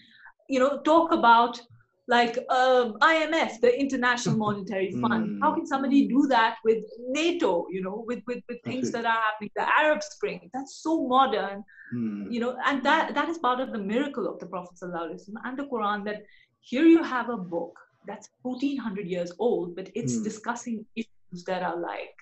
you 0.50 0.60
know, 0.60 0.82
talk 0.82 1.12
about 1.12 1.62
like 2.08 2.38
uh, 2.50 2.92
IMF, 3.02 3.60
the 3.62 3.80
International 3.80 4.38
Monetary 4.38 4.92
Fund. 5.02 5.30
Mm. 5.30 5.40
How 5.42 5.54
can 5.54 5.66
somebody 5.66 6.08
do 6.08 6.28
that 6.28 6.58
with 6.64 6.84
NATO, 7.00 7.66
you 7.72 7.82
know, 7.82 8.04
with, 8.06 8.22
with, 8.28 8.44
with 8.48 8.62
things 8.64 8.92
that 8.92 9.06
are 9.06 9.22
happening, 9.28 9.50
the 9.56 9.68
Arab 9.80 10.04
Spring? 10.04 10.50
That's 10.54 10.78
so 10.84 11.08
modern, 11.08 11.64
mm. 11.94 12.32
you 12.32 12.40
know, 12.40 12.58
and 12.66 12.84
that, 12.84 13.16
that 13.16 13.30
is 13.30 13.40
part 13.40 13.60
of 13.60 13.72
the 13.72 13.80
miracle 13.80 14.28
of 14.28 14.40
the 14.40 14.46
Prophet 14.46 14.78
and 14.82 15.58
the 15.58 15.66
Quran 15.66 16.06
that 16.06 16.24
here 16.60 16.86
you 16.86 17.02
have 17.04 17.30
a 17.30 17.38
book 17.38 17.78
that's 18.08 18.30
1400 18.44 19.08
years 19.08 19.32
old, 19.40 19.76
but 19.76 19.90
it's 19.96 20.18
mm. 20.18 20.24
discussing 20.24 20.86
issues 20.96 21.44
that 21.46 21.64
are 21.64 21.80
like 21.80 22.14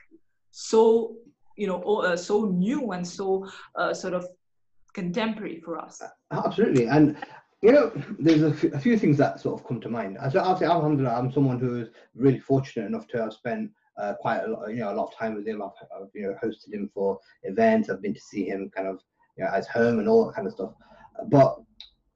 so 0.51 1.15
you 1.57 1.67
know 1.67 1.81
uh, 1.81 2.15
so 2.15 2.45
new 2.45 2.91
and 2.91 3.05
so 3.05 3.47
uh, 3.75 3.93
sort 3.93 4.13
of 4.13 4.25
contemporary 4.93 5.59
for 5.59 5.79
us 5.79 6.01
absolutely 6.31 6.85
and 6.85 7.17
you 7.63 7.71
know 7.71 7.91
there's 8.19 8.43
a, 8.43 8.49
f- 8.49 8.73
a 8.73 8.79
few 8.79 8.97
things 8.97 9.17
that 9.17 9.39
sort 9.39 9.59
of 9.59 9.65
come 9.67 9.79
to 9.79 9.89
mind 9.89 10.17
so 10.31 10.39
obviously 10.39 10.67
alhamdulillah 10.67 11.15
i'm 11.15 11.31
someone 11.31 11.59
who's 11.59 11.89
really 12.13 12.39
fortunate 12.39 12.85
enough 12.85 13.07
to 13.07 13.17
have 13.17 13.33
spent 13.33 13.71
uh, 13.97 14.13
quite 14.19 14.43
a 14.43 14.47
lot, 14.47 14.69
you 14.69 14.77
know, 14.77 14.91
a 14.91 14.95
lot 14.95 15.07
of 15.07 15.15
time 15.15 15.35
with 15.35 15.47
him. 15.47 15.61
I've, 15.61 15.69
I've, 15.95 16.09
you 16.13 16.23
know 16.23 16.35
hosted 16.43 16.73
him 16.73 16.89
for 16.93 17.19
events. 17.43 17.89
I've 17.89 18.01
been 18.01 18.13
to 18.13 18.19
see 18.19 18.45
him 18.45 18.71
kind 18.75 18.87
of 18.87 18.99
you 19.37 19.43
know, 19.43 19.51
at 19.51 19.67
home 19.67 19.99
and 19.99 20.07
all 20.07 20.25
that 20.25 20.35
kind 20.35 20.47
of 20.47 20.53
stuff. 20.53 20.73
But 21.27 21.57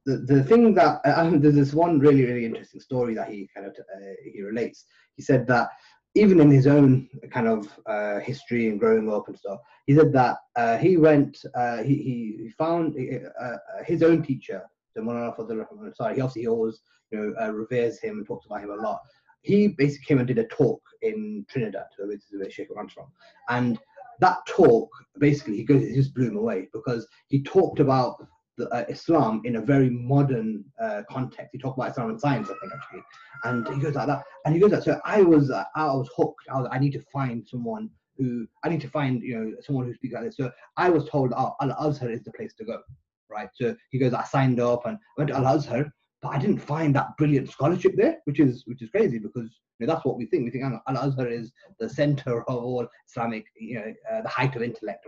the, 0.06 0.18
the 0.18 0.44
thing 0.44 0.74
that 0.76 1.02
there's 1.42 1.56
this 1.56 1.74
one 1.74 2.00
really 2.00 2.26
really 2.26 2.46
interesting 2.46 2.82
story 2.82 3.14
that 3.16 3.30
he 3.30 3.50
kind 3.54 3.68
of 3.68 3.74
uh, 3.74 4.14
he 4.24 4.42
relates. 4.42 4.86
He 5.16 5.24
said 5.24 5.48
that 5.48 5.70
even 6.16 6.40
in 6.40 6.50
his 6.50 6.66
own 6.66 7.08
kind 7.32 7.48
of 7.48 7.68
uh, 7.86 8.20
history 8.20 8.70
and 8.70 8.80
growing 8.80 9.12
up 9.12 9.28
and 9.28 9.38
stuff, 9.38 9.60
he 9.86 9.96
said 9.96 10.12
that 10.14 10.38
uh, 10.56 10.78
he 10.78 10.98
went, 10.98 11.38
uh, 11.54 11.84
he, 11.84 11.96
he 12.42 12.50
found 12.58 12.96
uh, 12.98 13.44
uh, 13.44 13.58
his 13.86 14.02
own 14.02 14.24
teacher, 14.24 14.64
the 14.98 15.04
Maulana 15.04 15.38
Fazl 15.38 15.66
Ansari, 15.84 16.16
he 16.16 16.22
obviously 16.22 16.48
always 16.48 16.82
you 17.12 17.20
know 17.20 17.34
uh, 17.42 17.52
reveres 17.52 18.00
him 18.00 18.18
and 18.18 18.28
talks 18.28 18.46
about 18.46 18.62
him 18.62 18.72
a 18.72 18.76
lot. 18.76 19.00
He 19.42 19.70
basically 19.70 20.06
came 20.06 20.18
and 20.18 20.28
did 20.28 20.40
a 20.40 20.48
talk 20.48 20.82
in 21.02 21.46
Trinidad, 21.50 21.86
which 22.00 22.22
is 22.32 22.40
where 22.40 22.50
Sheikh 22.50 22.70
runs 22.76 22.94
from, 22.94 23.08
and 23.50 23.80
that 24.20 24.40
talk 24.48 24.90
basically 25.20 25.58
he 25.58 25.64
goes, 25.64 25.94
just 25.94 26.14
blew 26.14 26.28
him 26.28 26.38
away 26.38 26.68
because 26.74 27.08
he 27.28 27.44
talked 27.44 27.80
about 27.80 28.16
the, 28.58 28.68
uh, 28.70 28.86
Islam 28.90 29.42
in 29.46 29.58
a 29.58 29.62
very 29.62 29.90
modern 29.90 30.66
uh, 30.82 31.04
context. 31.10 31.50
He 31.52 31.60
talked 31.60 31.78
about 31.78 31.92
Islam 31.92 32.10
and 32.10 32.20
science, 32.20 32.50
I 32.50 32.56
think, 32.60 32.74
actually, 32.74 33.04
and 33.44 33.68
he 33.76 33.82
goes 33.82 33.96
like 33.96 34.08
that. 34.08 34.24
And 34.46 34.56
he 34.56 34.60
goes 34.60 34.72
like, 34.72 34.84
so 34.84 35.00
I 35.06 35.22
was, 35.22 35.52
uh, 35.52 35.64
I 35.76 35.86
was 35.86 36.10
hooked. 36.16 36.48
I 36.52 36.60
was, 36.60 36.70
I 36.72 36.80
need 36.80 36.94
to 36.94 37.02
find 37.14 37.48
someone 37.48 37.90
who, 38.18 38.48
I 38.64 38.70
need 38.70 38.82
to 38.82 38.90
find, 38.90 39.22
you 39.22 39.38
know, 39.38 39.52
someone 39.62 39.86
who 39.86 39.94
speaks 39.94 40.16
like 40.16 40.24
this. 40.24 40.38
So 40.38 40.52
I 40.76 40.90
was 40.90 41.08
told, 41.08 41.34
oh, 41.38 41.54
Al 41.62 41.72
Azhar 41.74 42.10
is 42.10 42.24
the 42.24 42.32
place 42.32 42.54
to 42.56 42.66
go, 42.66 42.82
right? 43.30 43.50
So 43.56 43.76
he 43.92 44.00
goes, 44.00 44.14
I 44.14 44.24
signed 44.24 44.60
up 44.60 44.86
and 44.86 44.98
went 45.18 45.30
to 45.30 45.36
Al 45.36 45.48
Azhar, 45.48 45.86
but 46.22 46.30
I 46.30 46.40
didn't 46.40 46.60
find 46.60 46.96
that 46.96 47.16
brilliant 47.18 47.50
scholarship 47.50 47.94
there, 47.96 48.18
which 48.26 48.40
is 48.40 48.64
which 48.66 48.82
is 48.82 48.90
crazy 48.90 49.20
because 49.20 49.50
you 49.80 49.86
know, 49.86 49.94
that's 49.94 50.06
what 50.06 50.18
we 50.18 50.26
think. 50.26 50.46
We 50.46 50.52
think 50.52 50.64
Al 50.64 50.98
Azhar 50.98 51.28
is 51.28 51.52
the 51.80 51.90
center 51.90 52.42
of 52.50 52.56
all 52.56 52.88
Islamic, 53.08 53.46
you 53.60 53.76
know, 53.76 53.94
uh, 54.12 54.22
the 54.22 54.30
height 54.30 54.56
of 54.56 54.64
intellect. 54.64 55.06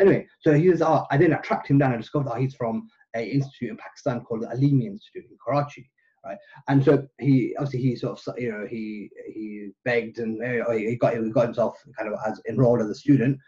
Anyway, 0.00 0.26
so 0.40 0.54
he 0.54 0.68
was, 0.68 0.82
uh, 0.82 1.04
I 1.10 1.16
then 1.16 1.36
tracked 1.42 1.68
him 1.68 1.78
down 1.78 1.92
and 1.92 2.02
discovered 2.02 2.28
that 2.28 2.40
he's 2.40 2.54
from 2.54 2.88
a 3.14 3.24
institute 3.24 3.70
in 3.70 3.76
Pakistan 3.76 4.22
called 4.22 4.42
the 4.42 4.48
Aleemiyah 4.48 4.86
Institute 4.86 5.24
in 5.30 5.36
Karachi. 5.44 5.88
Right, 6.24 6.38
and 6.68 6.84
so 6.84 7.04
he 7.18 7.52
obviously 7.58 7.80
he 7.80 7.96
sort 7.96 8.20
of 8.28 8.38
you 8.38 8.52
know 8.52 8.64
he 8.70 9.10
he 9.34 9.70
begged 9.84 10.18
and 10.20 10.40
he 10.72 10.94
got 10.94 11.14
he 11.16 11.30
got 11.30 11.46
himself 11.46 11.76
kind 11.98 12.12
of 12.12 12.16
as 12.24 12.40
enrolled 12.48 12.80
as 12.80 12.88
a 12.88 12.94
student, 12.94 13.38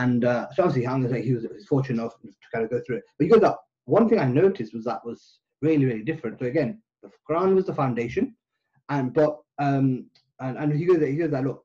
and 0.00 0.24
uh, 0.24 0.46
so 0.54 0.64
obviously 0.64 0.86
I'm 0.86 1.02
gonna 1.02 1.14
say 1.14 1.22
he 1.22 1.34
was, 1.34 1.44
he 1.44 1.48
was 1.48 1.66
fortunate 1.66 2.00
enough 2.00 2.20
to 2.20 2.28
kind 2.52 2.64
of 2.64 2.70
go 2.70 2.80
through 2.84 2.96
it. 2.96 3.04
But 3.18 3.24
he 3.24 3.30
goes 3.30 3.42
up. 3.42 3.62
One 3.86 4.08
thing 4.08 4.18
I 4.18 4.26
noticed 4.26 4.74
was 4.74 4.84
that 4.84 5.04
was 5.04 5.38
really 5.62 5.84
really 5.84 6.02
different. 6.02 6.38
So 6.38 6.46
again, 6.46 6.82
the 7.02 7.10
Quran 7.28 7.54
was 7.54 7.66
the 7.66 7.74
foundation, 7.74 8.34
and 8.88 9.12
but 9.12 9.38
um, 9.58 10.06
and, 10.40 10.58
and 10.58 10.72
he 10.72 10.84
goes, 10.84 11.00
he 11.00 11.16
goes 11.16 11.30
that 11.30 11.44
look, 11.44 11.64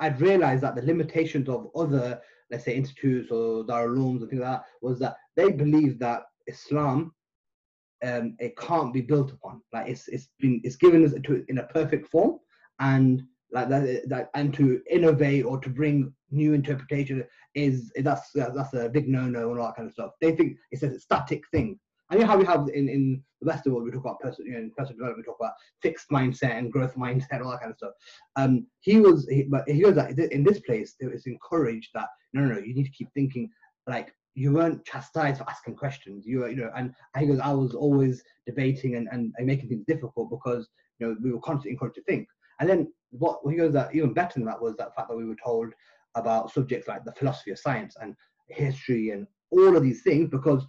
I'd 0.00 0.20
realized 0.20 0.62
that 0.62 0.74
the 0.74 0.82
limitations 0.82 1.48
of 1.48 1.70
other, 1.74 2.20
let's 2.50 2.64
say, 2.64 2.74
institutes 2.76 3.30
or 3.30 3.64
Darul 3.64 4.20
and 4.20 4.28
things 4.28 4.42
like 4.42 4.50
that 4.50 4.64
was 4.82 4.98
that 4.98 5.16
they 5.36 5.50
believe 5.50 5.98
that 6.00 6.22
Islam 6.46 7.12
um, 8.04 8.36
it 8.38 8.56
can't 8.58 8.92
be 8.92 9.00
built 9.00 9.32
upon. 9.32 9.62
Like 9.72 9.88
it's 9.88 10.08
it's 10.08 10.28
been 10.38 10.60
it's 10.64 10.76
given 10.76 11.04
us 11.04 11.12
to 11.12 11.44
in 11.48 11.58
a 11.58 11.66
perfect 11.68 12.08
form, 12.08 12.38
and 12.80 13.22
like 13.52 13.68
that, 13.68 14.08
that 14.08 14.30
and 14.34 14.52
to 14.54 14.82
innovate 14.90 15.44
or 15.44 15.58
to 15.60 15.70
bring 15.70 16.12
new 16.34 16.52
interpretation 16.52 17.24
is 17.54 17.90
that's 17.96 18.30
that's 18.34 18.74
a 18.74 18.88
big 18.88 19.08
no-no 19.08 19.50
and 19.50 19.60
all 19.60 19.66
that 19.66 19.76
kind 19.76 19.88
of 19.88 19.94
stuff. 19.94 20.10
They 20.20 20.32
think 20.32 20.56
it's 20.70 20.82
a 20.82 20.98
static 20.98 21.42
thing. 21.52 21.78
And 22.10 22.20
you 22.20 22.26
know 22.26 22.32
how 22.32 22.38
we 22.38 22.44
have 22.44 22.68
in, 22.74 22.88
in 22.88 23.22
the 23.40 23.46
Western 23.46 23.72
world, 23.72 23.84
we 23.84 23.90
talk 23.90 24.04
about 24.04 24.20
personal, 24.20 24.52
you 24.52 24.58
know, 24.58 24.70
personal 24.76 24.98
development, 24.98 25.26
we 25.26 25.30
talk 25.30 25.38
about 25.40 25.54
fixed 25.80 26.10
mindset 26.10 26.58
and 26.58 26.72
growth 26.72 26.94
mindset, 26.96 27.42
all 27.42 27.50
that 27.50 27.60
kind 27.60 27.72
of 27.72 27.78
stuff. 27.78 27.92
Um, 28.36 28.66
he 28.80 29.00
was, 29.00 29.26
he, 29.28 29.44
but 29.44 29.68
he 29.68 29.84
was 29.84 29.94
that 29.94 30.18
in 30.18 30.44
this 30.44 30.60
place, 30.60 30.96
it 31.00 31.10
was 31.10 31.26
encouraged 31.26 31.90
that 31.94 32.08
no, 32.34 32.42
no, 32.42 32.54
no, 32.54 32.60
you 32.60 32.74
need 32.74 32.84
to 32.84 32.90
keep 32.90 33.08
thinking 33.14 33.48
like 33.86 34.12
you 34.34 34.52
weren't 34.52 34.84
chastised 34.84 35.38
for 35.38 35.48
asking 35.48 35.76
questions. 35.76 36.26
You 36.26 36.40
were, 36.40 36.50
you 36.50 36.56
know, 36.56 36.70
and 36.76 36.94
he 37.18 37.26
goes, 37.26 37.40
I 37.40 37.52
was 37.52 37.74
always 37.74 38.22
debating 38.46 38.96
and, 38.96 39.08
and, 39.10 39.32
and 39.36 39.46
making 39.46 39.68
things 39.68 39.84
difficult 39.86 40.30
because 40.30 40.68
you 40.98 41.06
know 41.06 41.16
we 41.22 41.32
were 41.32 41.40
constantly 41.40 41.72
encouraged 41.72 41.96
to 41.96 42.02
think. 42.02 42.28
And 42.60 42.68
then 42.68 42.92
what 43.10 43.40
he 43.48 43.56
goes 43.56 43.72
that 43.72 43.94
even 43.94 44.12
better 44.12 44.34
than 44.34 44.44
that 44.46 44.60
was 44.60 44.76
that 44.76 44.94
fact 44.94 45.08
that 45.08 45.16
we 45.16 45.24
were 45.24 45.36
told 45.42 45.72
about 46.14 46.52
subjects 46.52 46.88
like 46.88 47.04
the 47.04 47.12
philosophy 47.12 47.50
of 47.50 47.58
science 47.58 47.96
and 48.00 48.14
history 48.48 49.10
and 49.10 49.26
all 49.50 49.76
of 49.76 49.82
these 49.82 50.02
things 50.02 50.28
because 50.28 50.66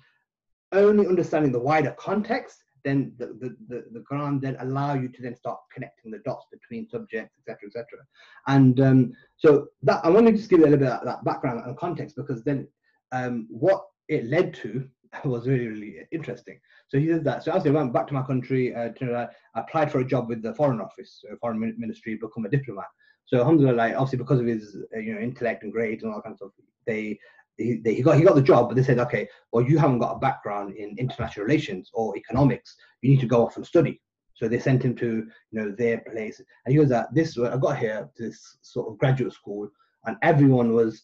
only 0.72 1.08
understanding 1.08 1.52
the 1.52 1.60
wider 1.60 1.96
context 2.00 2.64
then 2.86 3.12
the, 3.18 3.28
the, 3.40 3.56
the, 3.68 3.86
the 3.92 4.04
Quran 4.10 4.40
then 4.40 4.56
allow 4.60 4.94
you 4.94 5.10
to 5.10 5.22
then 5.22 5.36
start 5.36 5.60
connecting 5.74 6.12
the 6.12 6.20
dots 6.20 6.46
between 6.52 6.88
subjects, 6.88 7.36
etc., 7.40 7.68
etc. 7.68 7.86
And 8.48 8.80
um, 8.80 9.14
so 9.36 9.68
that 9.82 10.06
I 10.06 10.10
want 10.10 10.28
to 10.28 10.34
just 10.34 10.50
give 10.50 10.60
you 10.60 10.66
a 10.66 10.70
little 10.70 10.86
bit 10.86 10.94
of 10.94 11.04
that 11.04 11.26
background 11.26 11.64
and 11.66 11.76
context 11.76 12.16
because 12.16 12.44
then 12.44 12.68
um, 13.12 13.48
what 13.50 13.84
it 14.08 14.26
led 14.26 14.54
to 14.56 14.88
was 15.26 15.48
really, 15.48 15.68
really 15.68 15.98
interesting. 16.12 16.60
So 16.88 17.00
he 17.00 17.08
did 17.08 17.24
that. 17.26 17.44
So 17.44 17.52
as 17.52 17.66
I 17.66 17.72
went 17.72 17.92
back 17.92 18.08
to 18.08 18.14
my 18.14 18.22
country, 18.22 18.74
uh, 18.74 18.92
uh, 19.04 19.28
applied 19.56 19.92
for 19.92 20.00
a 20.00 20.08
job 20.08 20.30
with 20.30 20.44
the 20.44 20.54
Foreign 20.54 20.80
Office, 20.80 21.24
uh, 21.30 21.36
Foreign 21.42 21.60
Ministry, 21.78 22.16
become 22.16 22.46
a 22.46 22.50
diplomat. 22.50 22.86
So 23.26 23.40
alhamdulillah, 23.40 23.94
obviously 23.94 24.20
because 24.20 24.40
of 24.40 24.46
his 24.46 24.78
uh, 24.96 25.00
you 25.00 25.14
know 25.14 25.22
intellect 25.22 25.64
and 25.64 25.72
grades 25.72 26.04
and 26.04 26.12
all 26.12 26.20
that 26.20 26.24
kind 26.24 26.34
of 26.34 26.38
stuff, 26.38 26.52
they 26.86 27.20
he, 27.58 27.78
they, 27.84 27.96
he 27.96 28.02
got 28.02 28.18
he 28.18 28.24
got 28.24 28.36
the 28.36 28.42
job, 28.42 28.68
but 28.68 28.76
they 28.76 28.84
said, 28.84 29.00
okay, 29.00 29.28
well 29.52 29.64
you 29.64 29.78
haven't 29.78 30.00
got 30.00 30.16
a 30.16 30.20
background 30.20 30.76
in 30.76 30.96
international 30.98 31.46
relations 31.46 31.90
or 31.94 32.16
economics. 32.18 32.76
You 33.02 33.12
need 33.12 33.22
to 33.22 33.28
go 33.28 33.46
off 33.46 33.58
and 33.58 33.66
study. 33.66 34.02
So 34.34 34.50
they 34.50 34.60
sent 34.60 34.84
him 34.84 34.96
to 34.98 35.28
you 35.52 35.60
know 35.60 35.72
their 35.72 36.00
place, 36.00 36.40
and 36.40 36.74
he 36.74 36.80
was 36.80 36.92
at 36.92 37.14
this. 37.14 37.38
I 37.38 37.58
got 37.58 37.78
here 37.78 38.10
to 38.16 38.24
this 38.24 38.58
sort 38.62 38.90
of 38.90 38.98
graduate 38.98 39.34
school, 39.34 39.70
and 40.06 40.18
everyone 40.22 40.74
was 40.74 41.04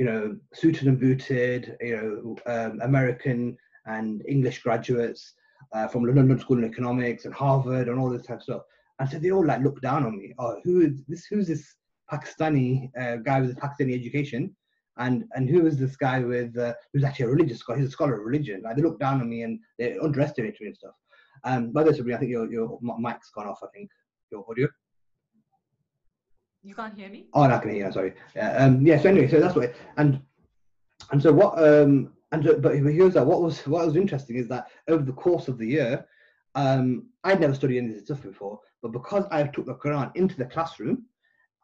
you 0.00 0.06
know, 0.06 0.34
suited 0.54 0.88
and 0.88 0.98
booted, 0.98 1.76
you 1.82 1.94
know, 1.94 2.36
um, 2.50 2.80
American 2.80 3.54
and 3.84 4.22
English 4.26 4.62
graduates 4.62 5.34
uh, 5.74 5.86
from 5.88 6.06
the 6.06 6.12
London 6.14 6.40
School 6.40 6.56
of 6.56 6.64
Economics 6.64 7.26
and 7.26 7.34
Harvard 7.34 7.86
and 7.86 8.00
all 8.00 8.08
this 8.08 8.24
type 8.24 8.38
of 8.38 8.42
stuff. 8.42 8.62
And 9.00 9.08
so 9.08 9.18
they 9.18 9.30
all 9.30 9.44
like 9.44 9.62
look 9.62 9.80
down 9.80 10.04
on 10.04 10.16
me. 10.16 10.34
Oh, 10.38 10.60
who 10.62 10.82
is 10.82 11.02
this? 11.08 11.24
Who's 11.24 11.48
this 11.48 11.74
Pakistani 12.12 12.90
uh, 13.00 13.16
guy 13.16 13.40
with 13.40 13.50
a 13.50 13.60
Pakistani 13.60 13.94
education? 13.94 14.54
And 14.98 15.24
and 15.32 15.48
who 15.48 15.66
is 15.66 15.78
this 15.78 15.96
guy 15.96 16.20
with 16.20 16.56
uh, 16.58 16.74
who's 16.92 17.04
actually 17.04 17.24
a 17.24 17.30
religious 17.30 17.58
scholar? 17.60 17.78
He's 17.78 17.88
a 17.88 17.92
scholar 17.92 18.18
of 18.18 18.26
religion. 18.26 18.60
Like 18.62 18.76
they 18.76 18.82
look 18.82 19.00
down 19.00 19.22
on 19.22 19.28
me 19.28 19.42
and 19.42 19.58
they 19.78 19.98
underestimate 19.98 20.60
me 20.60 20.68
and 20.68 20.76
stuff. 20.76 20.94
Um, 21.44 21.72
by 21.72 21.82
the 21.82 22.02
way, 22.02 22.14
I 22.14 22.18
think 22.18 22.30
your 22.30 22.52
your 22.52 22.78
mic's 22.98 23.30
gone 23.30 23.48
off. 23.48 23.60
I 23.62 23.68
think 23.74 23.90
your 24.30 24.44
audio. 24.48 24.68
You 26.62 26.74
can't 26.74 26.94
hear 26.94 27.08
me? 27.08 27.28
Oh, 27.32 27.46
no, 27.46 27.54
I 27.54 27.58
can 27.58 27.70
hear 27.70 27.86
you. 27.86 27.92
Sorry. 27.92 28.12
Yeah. 28.36 28.52
Um, 28.58 28.86
yeah. 28.86 29.00
So 29.00 29.08
anyway, 29.08 29.28
so 29.28 29.40
that's 29.40 29.54
what, 29.56 29.74
and 29.96 30.20
and 31.10 31.22
so 31.22 31.32
what? 31.32 31.58
Um, 31.58 32.12
and 32.32 32.44
so, 32.44 32.58
but 32.58 32.76
here's 32.76 33.14
that. 33.14 33.26
What 33.26 33.40
was 33.40 33.66
what 33.66 33.86
was 33.86 33.96
interesting 33.96 34.36
is 34.36 34.48
that 34.48 34.66
over 34.88 35.02
the 35.02 35.12
course 35.12 35.48
of 35.48 35.56
the 35.56 35.66
year, 35.66 36.06
um, 36.54 37.08
I'd 37.24 37.40
never 37.40 37.54
studied 37.54 37.78
any 37.78 37.88
of 37.88 37.94
this 37.94 38.04
stuff 38.04 38.22
before, 38.22 38.60
but 38.82 38.92
because 38.92 39.24
I 39.30 39.42
took 39.44 39.66
the 39.66 39.74
Quran 39.74 40.10
into 40.14 40.36
the 40.36 40.46
classroom, 40.46 41.04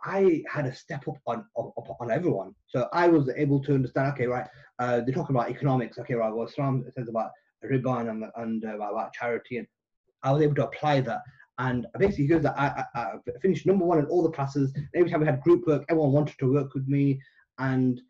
I 0.04 0.42
had 0.48 0.66
a 0.66 0.74
step 0.74 1.08
up 1.08 1.16
on, 1.26 1.44
on, 1.56 1.72
on 2.00 2.10
everyone. 2.10 2.54
So 2.66 2.88
I 2.92 3.08
was 3.08 3.28
able 3.34 3.62
to 3.64 3.74
understand. 3.74 4.12
Okay, 4.12 4.26
right. 4.26 4.46
Uh, 4.78 5.00
they're 5.00 5.14
talking 5.14 5.34
about 5.34 5.50
economics. 5.50 5.98
Okay, 5.98 6.14
right. 6.14 6.32
Well, 6.32 6.46
Islam 6.46 6.84
says 6.94 7.08
about 7.08 7.30
riba 7.64 8.08
and 8.08 8.24
and 8.36 8.64
uh, 8.64 8.76
about 8.76 9.12
charity, 9.14 9.58
and 9.58 9.66
I 10.22 10.32
was 10.32 10.42
able 10.42 10.54
to 10.56 10.66
apply 10.66 11.00
that 11.02 11.22
and 11.58 11.86
basically, 11.98 12.38
that 12.38 12.58
I, 12.58 12.84
I, 12.94 13.00
I, 13.00 13.38
finished 13.40 13.66
number 13.66 13.86
one 13.86 13.98
in 13.98 14.06
all 14.06 14.22
the 14.22 14.30
classes. 14.30 14.74
Every 14.94 15.10
time 15.10 15.20
we 15.20 15.26
had 15.26 15.40
group 15.40 15.66
work, 15.66 15.84
everyone 15.88 16.12
wanted 16.12 16.38
to 16.38 16.52
work 16.52 16.74
with 16.74 16.86
me. 16.86 17.18
And 17.58 18.00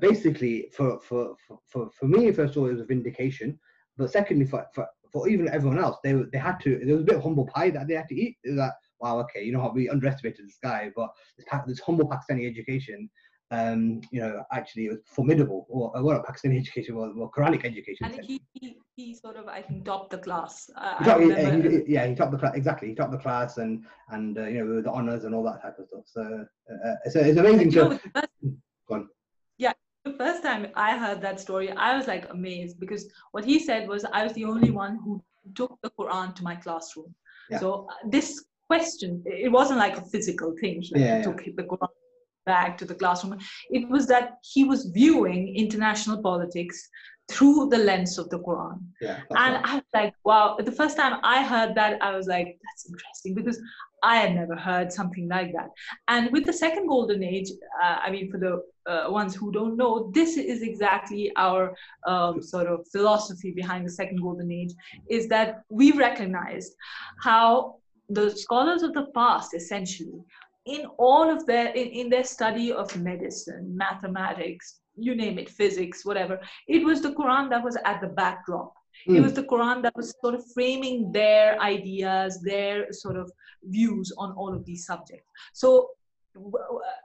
basically, 0.00 0.70
for 0.76 1.00
for 1.00 1.36
for, 1.68 1.90
for 1.92 2.06
me, 2.06 2.32
first 2.32 2.56
of 2.56 2.62
all, 2.62 2.68
it 2.68 2.72
was 2.72 2.80
a 2.80 2.86
vindication. 2.86 3.58
But 3.96 4.10
secondly, 4.10 4.46
for, 4.46 4.66
for, 4.74 4.88
for 5.12 5.28
even 5.28 5.48
everyone 5.48 5.78
else, 5.78 5.98
they 6.02 6.12
they 6.32 6.38
had 6.38 6.58
to. 6.60 6.80
There 6.84 6.94
was 6.94 7.02
a 7.02 7.06
bit 7.06 7.16
of 7.16 7.22
humble 7.22 7.46
pie 7.46 7.70
that 7.70 7.88
they 7.88 7.94
had 7.94 8.08
to 8.08 8.14
eat. 8.14 8.36
That 8.44 8.74
wow, 9.00 9.18
okay, 9.20 9.42
you 9.42 9.52
know 9.52 9.60
what? 9.60 9.74
We 9.74 9.88
underestimated 9.88 10.46
this 10.46 10.58
guy, 10.62 10.90
but 10.94 11.10
this, 11.36 11.46
this 11.66 11.80
humble 11.80 12.08
Pakistani 12.08 12.48
education 12.48 13.10
um, 13.52 14.00
you 14.12 14.20
know, 14.20 14.44
actually 14.52 14.86
it 14.86 14.90
was 14.90 15.00
formidable, 15.06 15.66
or 15.68 15.96
uh, 15.96 16.02
well, 16.02 16.22
Pakistani 16.22 16.58
education 16.60 16.94
was 16.94 17.12
well, 17.16 17.30
Quranic 17.36 17.64
education. 17.64 18.06
And 18.06 18.20
he, 18.24 18.40
he, 18.54 18.76
he, 18.94 19.14
sort 19.14 19.36
of, 19.36 19.48
I 19.48 19.62
think, 19.62 19.84
topped 19.84 20.10
the 20.10 20.18
class. 20.18 20.70
Uh, 20.76 20.98
he 20.98 21.04
topped, 21.04 21.22
he, 21.22 21.68
he, 21.68 21.92
yeah, 21.92 22.06
he 22.06 22.14
topped 22.14 22.32
the 22.32 22.38
class 22.38 22.54
exactly. 22.54 22.88
He 22.88 22.94
topped 22.94 23.12
the 23.12 23.18
class 23.18 23.58
and 23.58 23.84
and 24.10 24.38
uh, 24.38 24.44
you 24.44 24.64
know 24.64 24.80
the 24.80 24.90
honors 24.90 25.24
and 25.24 25.34
all 25.34 25.42
that 25.44 25.62
type 25.62 25.78
of 25.78 25.86
stuff. 25.88 26.04
So 26.06 26.22
uh, 26.22 26.88
uh 26.88 26.94
it's, 27.04 27.16
it's 27.16 27.38
amazing. 27.38 27.72
To, 27.72 27.98
first, 28.14 28.28
go 28.88 28.94
on. 28.94 29.08
Yeah, 29.58 29.72
the 30.04 30.12
first 30.12 30.42
time 30.42 30.66
I 30.74 30.96
heard 30.96 31.20
that 31.22 31.40
story, 31.40 31.70
I 31.72 31.96
was 31.96 32.06
like 32.06 32.30
amazed 32.30 32.80
because 32.80 33.06
what 33.32 33.44
he 33.44 33.58
said 33.58 33.88
was 33.88 34.04
I 34.04 34.24
was 34.24 34.32
the 34.32 34.44
only 34.44 34.70
one 34.70 34.98
who 35.04 35.22
took 35.54 35.78
the 35.82 35.90
Quran 35.90 36.34
to 36.36 36.42
my 36.42 36.56
classroom. 36.56 37.14
Yeah. 37.50 37.58
So 37.58 37.88
uh, 37.90 38.08
this 38.08 38.44
question, 38.66 39.22
it 39.26 39.50
wasn't 39.50 39.78
like 39.78 39.96
a 39.96 40.02
physical 40.02 40.54
thing. 40.60 40.80
He 40.80 40.92
yeah, 40.96 41.22
took 41.22 41.44
yeah. 41.46 41.52
the 41.56 41.64
Quran 41.64 41.88
back 42.46 42.78
to 42.78 42.84
the 42.84 42.94
classroom. 42.94 43.38
It 43.70 43.88
was 43.88 44.06
that 44.06 44.38
he 44.42 44.64
was 44.64 44.86
viewing 44.86 45.54
international 45.54 46.22
politics 46.22 46.88
through 47.30 47.68
the 47.70 47.78
lens 47.78 48.18
of 48.18 48.28
the 48.30 48.38
Quran. 48.38 48.80
Yeah, 49.00 49.20
and 49.30 49.54
right. 49.54 49.64
I 49.64 49.74
was 49.76 49.84
like, 49.94 50.14
wow, 50.24 50.56
the 50.58 50.72
first 50.72 50.96
time 50.96 51.20
I 51.22 51.42
heard 51.44 51.74
that, 51.76 52.02
I 52.02 52.16
was 52.16 52.26
like, 52.26 52.58
that's 52.64 52.86
interesting 52.88 53.34
because 53.34 53.60
I 54.02 54.16
had 54.16 54.34
never 54.34 54.56
heard 54.56 54.92
something 54.92 55.28
like 55.28 55.52
that. 55.52 55.68
And 56.08 56.30
with 56.32 56.44
the 56.46 56.52
second 56.52 56.86
golden 56.88 57.22
age, 57.22 57.50
uh, 57.82 57.98
I 58.02 58.10
mean, 58.10 58.30
for 58.30 58.38
the 58.38 58.62
uh, 58.90 59.10
ones 59.10 59.34
who 59.34 59.52
don't 59.52 59.76
know, 59.76 60.10
this 60.14 60.36
is 60.36 60.62
exactly 60.62 61.32
our 61.36 61.74
um, 62.06 62.42
sort 62.42 62.66
of 62.66 62.86
philosophy 62.90 63.52
behind 63.52 63.86
the 63.86 63.90
second 63.90 64.20
golden 64.22 64.50
age 64.50 64.72
is 65.08 65.28
that 65.28 65.62
we 65.68 65.92
recognized 65.92 66.74
how 67.22 67.76
the 68.08 68.30
scholars 68.30 68.82
of 68.82 68.92
the 68.94 69.06
past 69.14 69.54
essentially 69.54 70.20
in 70.66 70.86
all 70.98 71.30
of 71.30 71.46
their 71.46 71.68
in, 71.68 71.88
in 71.88 72.10
their 72.10 72.24
study 72.24 72.72
of 72.72 72.94
medicine 72.96 73.74
mathematics 73.74 74.80
you 75.00 75.14
name 75.14 75.38
it 75.38 75.48
physics 75.48 76.04
whatever 76.04 76.38
it 76.68 76.84
was 76.84 77.00
the 77.00 77.12
quran 77.12 77.48
that 77.50 77.62
was 77.62 77.76
at 77.84 78.00
the 78.00 78.08
backdrop 78.08 78.74
mm. 79.08 79.14
it 79.14 79.18
hmm. 79.18 79.24
was 79.24 79.34
the 79.34 79.42
quran 79.44 79.82
that 79.82 79.94
was 79.96 80.14
sort 80.22 80.34
of 80.34 80.44
framing 80.52 81.10
their 81.12 81.60
ideas 81.60 82.40
their 82.42 82.92
sort 82.92 83.16
of 83.16 83.30
views 83.64 84.12
on 84.18 84.32
all 84.32 84.52
of 84.54 84.64
these 84.64 84.86
subjects 84.86 85.28
so 85.52 85.88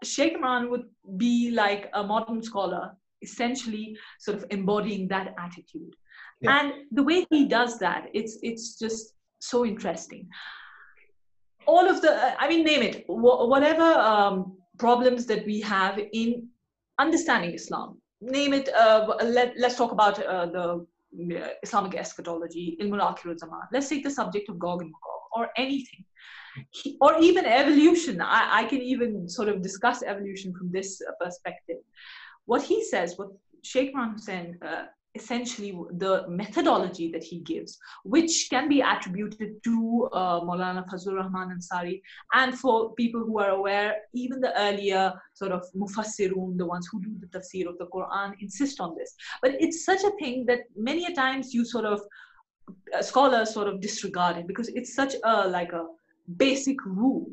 sheikh 0.03 0.37
imran 0.37 0.69
would 0.69 0.85
be 1.17 1.51
like 1.51 1.89
a 1.93 2.03
modern 2.03 2.41
scholar 2.41 2.91
essentially 3.21 3.97
sort 4.19 4.37
of 4.37 4.45
embodying 4.51 5.07
that 5.07 5.33
attitude 5.39 5.93
yeah. 6.41 6.59
and 6.59 6.73
the 6.91 7.03
way 7.03 7.25
he 7.29 7.47
does 7.47 7.79
that 7.79 8.07
it's 8.13 8.37
it's 8.41 8.77
just 8.77 9.13
so 9.39 9.65
interesting 9.65 10.27
all 11.65 11.87
of 11.89 12.01
the 12.01 12.11
i 12.41 12.47
mean 12.47 12.63
name 12.63 12.81
it 12.81 13.03
whatever 13.07 13.83
um, 13.83 14.57
problems 14.77 15.25
that 15.25 15.45
we 15.45 15.61
have 15.61 15.99
in 16.13 16.47
understanding 16.99 17.53
islam. 17.53 18.01
Name 18.21 18.53
it 18.53 18.69
uh, 18.73 19.15
let, 19.23 19.53
let's 19.57 19.75
talk 19.75 19.91
about 19.91 20.23
uh, 20.23 20.45
the 20.45 20.65
uh, 21.37 21.49
islamic 21.63 21.95
eschatology 21.95 22.77
ilmul 22.81 23.01
zaman 23.43 23.59
let's 23.71 23.89
take 23.89 24.03
the 24.03 24.09
subject 24.09 24.49
of 24.49 24.57
gog 24.59 24.81
and 24.81 24.91
magog 24.91 25.21
or 25.35 25.49
anything. 25.57 26.03
Or 27.01 27.19
even 27.19 27.45
evolution. 27.45 28.21
I, 28.21 28.59
I 28.59 28.63
can 28.63 28.81
even 28.81 29.27
sort 29.27 29.49
of 29.49 29.61
discuss 29.61 30.03
evolution 30.03 30.53
from 30.57 30.71
this 30.71 31.01
perspective. 31.21 31.79
What 32.45 32.63
he 32.63 32.83
says 32.83 33.17
what 33.17 33.29
sheikh 33.61 33.93
Imran 33.93 34.13
Hosein 34.15 34.45
uh, 34.63 34.85
essentially 35.15 35.71
the 35.91 36.25
methodology 36.27 37.11
that 37.11 37.23
he 37.23 37.39
gives, 37.39 37.77
which 38.03 38.47
can 38.49 38.67
be 38.67 38.81
attributed 38.81 39.63
to 39.63 40.09
uh, 40.13 40.41
Maulana 40.41 40.87
Fazlur 40.87 41.15
Rahman 41.15 41.57
Ansari. 41.57 42.01
And 42.33 42.57
for 42.57 42.93
people 42.95 43.21
who 43.21 43.39
are 43.39 43.51
aware, 43.51 43.95
even 44.13 44.41
the 44.41 44.57
earlier 44.59 45.13
sort 45.33 45.51
of 45.51 45.63
mufassirun, 45.75 46.57
the 46.57 46.65
ones 46.65 46.87
who 46.91 47.01
do 47.01 47.15
the 47.19 47.27
tafsir 47.27 47.67
of 47.67 47.77
the 47.77 47.87
Quran, 47.87 48.33
insist 48.39 48.79
on 48.79 48.95
this. 48.95 49.15
But 49.41 49.55
it's 49.59 49.85
such 49.85 50.03
a 50.03 50.11
thing 50.19 50.45
that 50.47 50.61
many 50.75 51.05
a 51.05 51.13
times 51.13 51.53
you 51.53 51.65
sort 51.65 51.85
of, 51.85 52.01
scholars 53.01 53.53
sort 53.53 53.67
of 53.67 53.79
disregard 53.79 54.37
it 54.37 54.47
because 54.47 54.69
it's 54.69 54.95
such 54.95 55.13
a 55.23 55.47
like 55.47 55.71
a 55.71 55.85
basic 56.37 56.83
rule. 56.85 57.27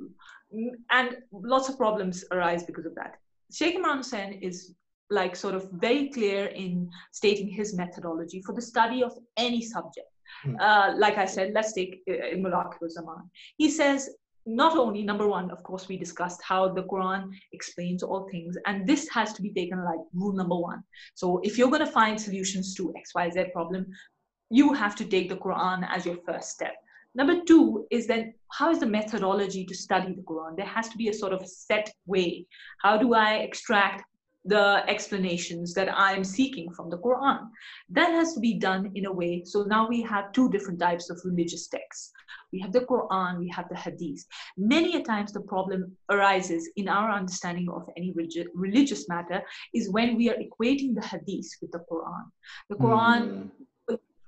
And 0.91 1.17
lots 1.33 1.69
of 1.71 1.79
problems 1.79 2.25
arise 2.31 2.63
because 2.63 2.85
of 2.85 2.95
that. 2.97 3.17
Sheikh 3.51 3.79
Imran 3.79 3.99
Hosein 4.01 4.41
is 4.43 4.75
like 5.13 5.37
sort 5.37 5.55
of 5.55 5.71
very 5.73 6.09
clear 6.09 6.47
in 6.47 6.91
stating 7.13 7.49
his 7.49 7.75
methodology 7.75 8.43
for 8.43 8.55
the 8.55 8.63
study 8.63 9.03
of 9.03 9.13
any 9.37 9.63
subject. 9.63 10.09
Hmm. 10.43 10.57
Uh, 10.59 10.95
like 10.97 11.19
I 11.19 11.27
said, 11.27 11.53
let's 11.55 11.73
take 11.73 12.03
uh, 12.09 12.37
Mulakil 12.37 12.91
Zaman. 12.91 13.31
He 13.57 13.69
says 13.71 14.11
not 14.47 14.77
only 14.77 15.03
number 15.03 15.29
one 15.29 15.51
of 15.51 15.63
course 15.63 15.89
we 15.89 15.97
discussed 15.97 16.41
how 16.43 16.69
the 16.69 16.83
quran 16.83 17.31
explains 17.53 18.03
all 18.03 18.29
things 18.29 18.57
and 18.67 18.87
this 18.87 19.09
has 19.09 19.33
to 19.33 19.41
be 19.41 19.51
taken 19.51 19.85
like 19.85 20.01
rule 20.13 20.33
number 20.33 20.57
one 20.57 20.83
so 21.15 21.41
if 21.45 21.57
you're 21.57 21.71
going 21.71 21.85
to 21.85 21.93
find 21.93 22.21
solutions 22.21 22.75
to 22.75 22.93
xyz 23.07 23.53
problem 23.53 23.87
you 24.51 24.73
have 24.73 24.97
to 24.97 25.05
take 25.05 25.29
the 25.29 25.37
quran 25.37 25.87
as 25.89 26.05
your 26.05 26.17
first 26.27 26.51
step 26.51 26.75
number 27.15 27.41
two 27.47 27.87
is 27.91 28.07
then 28.07 28.35
how 28.51 28.71
is 28.71 28.81
the 28.81 28.87
methodology 28.87 29.65
to 29.65 29.75
study 29.75 30.13
the 30.13 30.23
quran 30.23 30.57
there 30.57 30.67
has 30.67 30.89
to 30.89 30.97
be 30.97 31.09
a 31.09 31.15
sort 31.15 31.33
of 31.33 31.47
set 31.47 31.93
way 32.07 32.45
how 32.81 32.97
do 32.97 33.15
i 33.15 33.35
extract 33.35 34.03
the 34.45 34.83
explanations 34.89 35.73
that 35.75 35.89
I 35.89 36.13
am 36.13 36.25
seeking 36.25 36.73
from 36.73 36.91
the 36.91 36.99
Quran. 36.99 37.49
That 37.91 38.11
has 38.11 38.35
to 38.35 38.41
be 38.41 38.55
done 38.55 38.91
in 38.95 39.07
a 39.07 39.13
way. 39.13 39.45
So 39.45 39.63
now 39.63 39.89
we 39.89 40.03
have 40.03 40.33
two 40.33 40.51
different 40.51 40.81
types 40.81 41.11
of 41.11 41.21
religious 41.25 41.69
texts. 41.69 42.13
We 42.53 42.61
have 42.61 42.73
the 42.73 42.81
Quran, 42.81 43.39
we 43.39 43.49
have 43.49 43.69
the 43.69 43.77
Hadith. 43.77 44.25
Many 44.57 44.97
a 44.97 45.03
times 45.03 45.33
the 45.33 45.41
problem 45.41 45.97
arises 46.11 46.69
in 46.77 46.89
our 46.89 47.11
understanding 47.11 47.69
of 47.71 47.89
any 47.97 48.13
religious 48.55 49.09
matter 49.09 49.43
is 49.75 49.91
when 49.91 50.17
we 50.17 50.29
are 50.29 50.37
equating 50.37 50.95
the 50.95 51.07
Hadith 51.07 51.49
with 51.61 51.71
the 51.71 51.85
Quran. 51.91 52.25
The 52.69 52.77
Quran 52.77 53.23
mm 53.23 53.51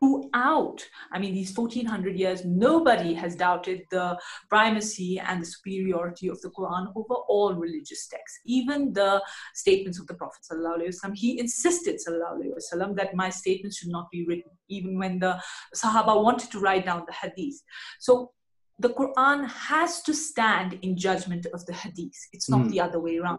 throughout, 0.05 0.85
I 1.13 1.19
mean, 1.19 1.35
these 1.35 1.57
1400 1.57 2.17
years, 2.17 2.45
nobody 2.45 3.15
has 3.15 3.37
doubted 3.37 3.83
the 3.91 4.19
primacy 4.49 5.19
and 5.19 5.43
the 5.43 5.47
superiority 5.47 6.29
of 6.29 6.41
the 6.43 6.51
Quran 6.51 6.93
over 6.95 7.15
all 7.29 7.55
religious 7.55 8.07
texts. 8.07 8.41
Even 8.45 8.93
the 8.93 9.23
statements 9.55 10.01
of 10.01 10.07
the 10.07 10.15
Prophet, 10.15 10.41
ﷺ, 10.51 11.15
he 11.15 11.39
insisted 11.39 12.01
ﷺ, 12.07 12.97
that 12.97 13.15
my 13.15 13.31
statements 13.31 13.79
should 13.79 13.91
not 13.91 14.11
be 14.11 14.25
written, 14.27 14.51
even 14.69 14.99
when 14.99 15.19
the 15.19 15.41
Sahaba 15.75 16.23
wanted 16.23 16.51
to 16.51 16.61
write 16.61 16.85
down 16.85 17.05
the 17.07 17.13
Hadith. 17.13 17.63
So 18.01 18.33
the 18.79 18.91
Quran 18.91 19.47
has 19.49 20.03
to 20.03 20.15
stand 20.15 20.79
in 20.83 20.97
judgment 20.97 21.47
of 21.55 21.65
the 21.67 21.75
Hadith. 21.75 22.29
It's 22.33 22.49
not 22.49 22.63
mm. 22.63 22.71
the 22.71 22.81
other 22.81 23.01
way 23.01 23.19
around. 23.19 23.39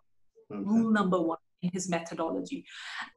Okay. 0.51 0.61
Rule 0.63 0.91
number 0.91 1.19
one 1.19 1.37
his 1.73 1.89
methodology. 1.89 2.65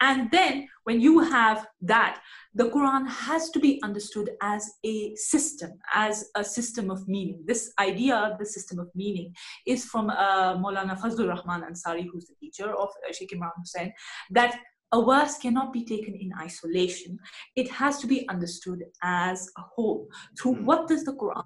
And 0.00 0.31
then 0.31 0.69
when 0.85 1.00
you 1.00 1.21
have 1.21 1.67
that, 1.83 2.21
the 2.55 2.71
Quran 2.71 3.09
has 3.09 3.50
to 3.50 3.61
be 3.61 3.81
understood 3.83 4.31
as 4.43 4.69
a 4.85 5.14
system, 5.17 5.73
as 5.95 6.31
a 6.35 6.45
system 6.45 6.90
of 6.90 7.07
meaning. 7.07 7.43
This 7.47 7.73
idea, 7.78 8.37
the 8.38 8.47
system 8.47 8.78
of 8.78 8.88
meaning, 8.95 9.35
is 9.67 9.85
from 9.85 10.11
uh, 10.11 10.57
Maulana 10.57 10.99
Fazlur 11.00 11.28
Rahman 11.28 11.62
Ansari, 11.71 12.07
who's 12.11 12.26
the 12.26 12.35
teacher 12.40 12.75
of 12.75 12.88
uh, 12.88 13.12
Sheikh 13.12 13.33
Imran 13.33 13.52
Hosein, 13.61 13.93
that 14.31 14.59
a 14.93 15.05
verse 15.05 15.37
cannot 15.38 15.73
be 15.73 15.85
taken 15.85 16.14
in 16.14 16.33
isolation. 16.40 17.19
It 17.57 17.71
has 17.71 17.99
to 17.99 18.07
be 18.07 18.28
understood 18.28 18.85
as 19.02 19.50
a 19.59 19.62
whole. 19.62 20.09
Through 20.40 20.57
mm. 20.57 20.64
what 20.64 20.88
does 20.88 21.05
the 21.05 21.12
Quran 21.12 21.45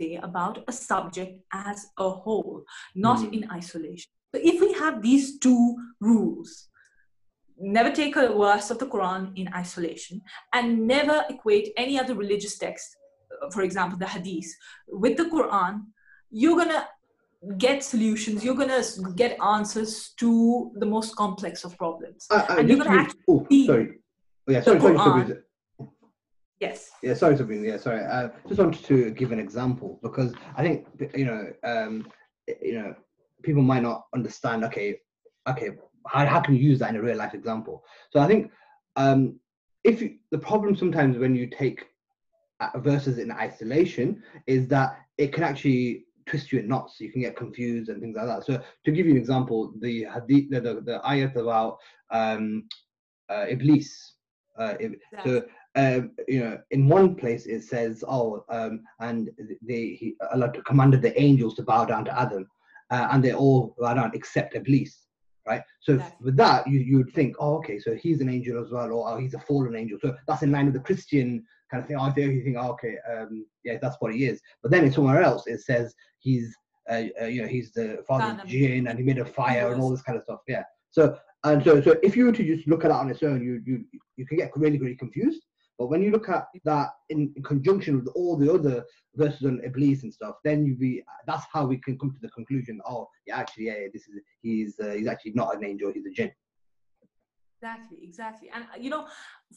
say 0.00 0.16
about 0.16 0.64
a 0.66 0.72
subject 0.72 1.40
as 1.52 1.86
a 1.98 2.08
whole, 2.08 2.64
not 2.94 3.18
mm. 3.18 3.32
in 3.32 3.50
isolation? 3.50 4.10
So 4.34 4.40
if 4.42 4.60
we 4.60 4.72
have 4.74 5.00
these 5.02 5.38
two 5.38 5.76
rules, 6.00 6.68
never 7.58 7.90
take 7.90 8.16
a 8.16 8.28
verse 8.28 8.70
of 8.70 8.78
the 8.78 8.86
Quran 8.86 9.36
in 9.36 9.48
isolation 9.54 10.20
and 10.52 10.86
never 10.86 11.24
equate 11.30 11.72
any 11.76 11.98
other 11.98 12.14
religious 12.14 12.58
text, 12.58 12.96
for 13.52 13.62
example, 13.62 13.98
the 13.98 14.06
Hadith, 14.06 14.52
with 14.86 15.16
the 15.16 15.24
Quran, 15.24 15.84
you're 16.30 16.56
going 16.56 16.68
to 16.68 16.86
get 17.56 17.82
solutions, 17.84 18.44
you're 18.44 18.54
going 18.54 18.68
to 18.68 19.12
get 19.14 19.38
answers 19.42 20.10
to 20.18 20.72
the 20.76 20.86
most 20.86 21.16
complex 21.16 21.64
of 21.64 21.76
problems. 21.78 22.26
Uh, 22.30 22.44
uh, 22.48 22.56
and 22.58 22.68
you're 22.68 22.78
going 22.78 22.90
to 22.90 22.98
actually. 22.98 23.20
Oh, 23.28 23.46
sorry. 23.66 23.88
Oh, 24.48 24.52
yeah, 24.52 24.60
sorry, 24.60 24.80
sorry, 24.80 25.34
Yes. 26.60 26.90
Yeah, 27.02 27.14
sorry, 27.14 27.36
Sabrina. 27.36 27.68
Yeah, 27.68 27.76
sorry. 27.76 28.00
I 28.00 28.24
uh, 28.24 28.30
just 28.48 28.58
wanted 28.58 28.84
to 28.84 29.10
give 29.12 29.30
an 29.30 29.38
example 29.38 30.00
because 30.02 30.34
I 30.56 30.62
think, 30.62 30.86
you 31.14 31.24
know, 31.24 31.52
um, 31.62 32.08
you 32.60 32.74
know, 32.74 32.94
people 33.42 33.62
might 33.62 33.82
not 33.82 34.06
understand 34.14 34.64
okay 34.64 34.98
okay 35.48 35.70
how, 36.06 36.24
how 36.26 36.40
can 36.40 36.54
you 36.54 36.60
use 36.60 36.78
that 36.78 36.90
in 36.90 36.96
a 36.96 37.02
real 37.02 37.16
life 37.16 37.34
example? 37.34 37.84
So 38.10 38.20
i 38.20 38.26
think 38.26 38.50
um, 38.96 39.38
if 39.84 40.00
you, 40.02 40.16
the 40.30 40.38
problem 40.38 40.74
sometimes 40.76 41.18
when 41.18 41.34
you 41.34 41.46
take 41.46 41.86
verses 42.76 43.18
in 43.18 43.30
isolation 43.30 44.22
is 44.46 44.66
that 44.68 44.98
it 45.18 45.32
can 45.32 45.44
actually 45.44 46.06
twist 46.26 46.52
you 46.52 46.58
in 46.58 46.68
knots. 46.68 47.00
You 47.00 47.10
can 47.10 47.22
get 47.22 47.36
confused 47.36 47.88
and 47.88 48.00
things 48.00 48.16
like 48.16 48.26
that. 48.26 48.44
So 48.44 48.60
to 48.84 48.90
give 48.90 49.06
you 49.06 49.12
an 49.12 49.18
example 49.18 49.72
the 49.80 50.06
hadith 50.12 50.50
the, 50.50 50.60
the, 50.60 50.74
the 50.80 51.00
ayat 51.06 51.36
about 51.36 51.78
um, 52.10 52.64
uh, 53.28 53.46
iblis 53.48 54.14
uh, 54.58 54.74
so 55.24 55.44
um, 55.76 56.10
you 56.26 56.40
know, 56.40 56.58
in 56.70 56.88
one 56.88 57.14
place 57.14 57.46
it 57.46 57.62
says, 57.62 58.02
"Oh, 58.06 58.44
um, 58.48 58.82
and 58.98 59.30
they 59.62 59.96
he 60.00 60.16
Allah 60.32 60.50
commanded 60.66 61.02
the 61.02 61.18
angels 61.20 61.54
to 61.54 61.62
bow 61.62 61.84
down 61.84 62.04
to 62.06 62.20
Adam," 62.20 62.48
uh, 62.90 63.08
and 63.10 63.22
they 63.22 63.32
all 63.32 63.74
bow 63.78 63.94
down 63.94 64.10
except 64.14 64.54
Iblis, 64.54 65.06
right? 65.46 65.62
So 65.80 65.94
yes. 65.94 66.12
with 66.20 66.36
that, 66.36 66.66
you, 66.66 66.80
you 66.80 66.96
would 66.98 67.12
think, 67.12 67.36
oh, 67.38 67.56
okay, 67.56 67.78
so 67.78 67.94
he's 67.94 68.20
an 68.20 68.28
angel 68.28 68.62
as 68.62 68.70
well, 68.70 68.92
or 68.92 69.08
oh, 69.08 69.18
he's 69.18 69.34
a 69.34 69.40
fallen 69.40 69.76
angel. 69.76 69.98
So 70.00 70.14
that's 70.26 70.42
in 70.42 70.52
line 70.52 70.66
with 70.66 70.74
the 70.74 70.80
Christian 70.80 71.44
kind 71.70 71.82
of 71.82 71.88
thing. 71.88 71.96
Oh, 71.98 72.12
you 72.16 72.42
think, 72.42 72.56
oh, 72.58 72.70
okay, 72.72 72.96
um, 73.12 73.46
yeah, 73.64 73.78
that's 73.80 73.96
what 74.00 74.14
he 74.14 74.24
is. 74.24 74.40
But 74.62 74.70
then 74.70 74.84
in 74.84 74.92
somewhere 74.92 75.22
else, 75.22 75.46
it 75.46 75.60
says 75.60 75.94
he's, 76.18 76.54
uh, 76.90 77.04
uh, 77.20 77.26
you 77.26 77.42
know, 77.42 77.48
he's 77.48 77.72
the 77.72 78.02
father 78.06 78.40
of 78.40 78.48
jinn 78.48 78.86
and 78.86 78.98
he 78.98 79.04
made 79.04 79.18
a 79.18 79.24
fire 79.24 79.72
and 79.72 79.80
all 79.80 79.90
this 79.90 80.02
kind 80.02 80.16
of 80.16 80.24
stuff. 80.24 80.40
Yeah. 80.48 80.62
So 80.90 81.18
and 81.44 81.62
so, 81.62 81.80
so 81.80 81.96
if 82.02 82.16
you 82.16 82.24
were 82.24 82.32
to 82.32 82.42
just 82.42 82.66
look 82.66 82.84
at 82.84 82.88
that 82.88 82.96
on 82.96 83.10
its 83.10 83.22
own, 83.22 83.42
you 83.42 83.62
you 83.64 83.84
you 84.16 84.26
can 84.26 84.38
get 84.38 84.50
really 84.56 84.78
really 84.78 84.96
confused. 84.96 85.42
But 85.78 85.86
when 85.86 86.02
you 86.02 86.10
look 86.10 86.28
at 86.28 86.48
that 86.64 86.90
in, 87.08 87.32
in, 87.36 87.42
conjunction 87.42 87.96
with 87.96 88.08
all 88.16 88.36
the 88.36 88.52
other 88.52 88.84
verses 89.14 89.46
on 89.46 89.60
Iblis 89.64 90.02
and 90.02 90.12
stuff, 90.12 90.34
then 90.42 90.66
you 90.66 90.74
be 90.74 91.04
that's 91.26 91.46
how 91.52 91.66
we 91.66 91.78
can 91.78 91.96
come 91.98 92.12
to 92.12 92.20
the 92.20 92.30
conclusion. 92.30 92.80
Oh, 92.84 93.08
yeah, 93.26 93.38
actually, 93.38 93.66
yeah, 93.66 93.86
this 93.92 94.02
is 94.08 94.20
he's 94.42 94.80
uh, 94.80 94.90
he's 94.90 95.06
actually 95.06 95.32
not 95.32 95.54
an 95.54 95.64
angel; 95.64 95.92
he's 95.92 96.06
a 96.06 96.10
jinn. 96.10 96.32
Exactly, 97.60 97.98
exactly, 98.02 98.50
and 98.54 98.64
uh, 98.64 98.78
you 98.78 98.88
know, 98.88 99.06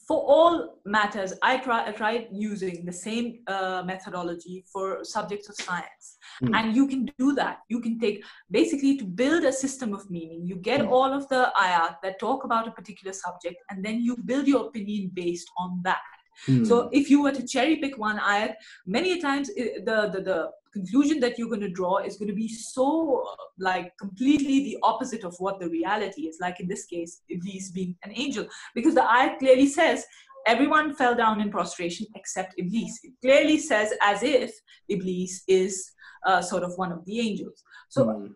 for 0.07 0.17
all 0.17 0.79
matters, 0.85 1.33
I 1.43 1.57
try 1.57 1.87
I 1.87 1.91
tried 1.91 2.29
using 2.31 2.83
the 2.83 2.91
same 2.91 3.43
uh, 3.45 3.83
methodology 3.85 4.65
for 4.73 5.03
subjects 5.03 5.49
of 5.49 5.55
science, 5.55 6.17
mm. 6.41 6.55
and 6.57 6.75
you 6.75 6.87
can 6.87 7.11
do 7.19 7.33
that. 7.33 7.59
You 7.69 7.79
can 7.79 7.99
take 7.99 8.23
basically 8.49 8.97
to 8.97 9.05
build 9.05 9.43
a 9.43 9.53
system 9.53 9.93
of 9.93 10.09
meaning. 10.09 10.47
You 10.47 10.55
get 10.55 10.81
mm. 10.81 10.89
all 10.89 11.13
of 11.13 11.29
the 11.29 11.51
ayat 11.55 11.97
that 12.01 12.19
talk 12.19 12.43
about 12.43 12.67
a 12.67 12.71
particular 12.71 13.13
subject, 13.13 13.57
and 13.69 13.85
then 13.85 14.01
you 14.01 14.17
build 14.25 14.47
your 14.47 14.65
opinion 14.65 15.11
based 15.13 15.51
on 15.59 15.81
that. 15.83 16.01
Mm. 16.47 16.65
So 16.65 16.89
if 16.91 17.09
you 17.09 17.21
were 17.21 17.31
to 17.31 17.45
cherry 17.45 17.77
pick 17.77 17.97
one 17.97 18.19
ayat, 18.19 18.55
many 18.85 19.19
times 19.19 19.47
the, 19.47 20.09
the 20.13 20.21
the 20.21 20.51
conclusion 20.73 21.19
that 21.19 21.37
you're 21.37 21.49
going 21.49 21.61
to 21.61 21.69
draw 21.69 21.97
is 21.97 22.17
going 22.17 22.29
to 22.29 22.35
be 22.35 22.47
so 22.47 23.25
like 23.59 23.91
completely 23.97 24.63
the 24.63 24.77
opposite 24.83 25.23
of 25.23 25.35
what 25.39 25.59
the 25.59 25.69
reality 25.69 26.21
is 26.21 26.37
like 26.39 26.59
in 26.61 26.67
this 26.67 26.85
case 26.85 27.21
iblis 27.29 27.71
being 27.71 27.95
an 28.03 28.11
angel. 28.15 28.47
Because 28.73 28.95
the 28.95 29.01
ayat 29.01 29.39
clearly 29.39 29.67
says 29.67 30.05
everyone 30.47 30.95
fell 30.95 31.15
down 31.15 31.41
in 31.41 31.51
prostration 31.51 32.07
except 32.15 32.55
iblis. 32.57 32.99
It 33.03 33.13
clearly 33.21 33.57
says 33.57 33.93
as 34.01 34.23
if 34.23 34.51
iblis 34.87 35.43
is 35.47 35.91
uh, 36.25 36.41
sort 36.41 36.63
of 36.63 36.77
one 36.77 36.91
of 36.91 37.05
the 37.05 37.19
angels. 37.19 37.63
So 37.89 38.05
mm 38.05 38.33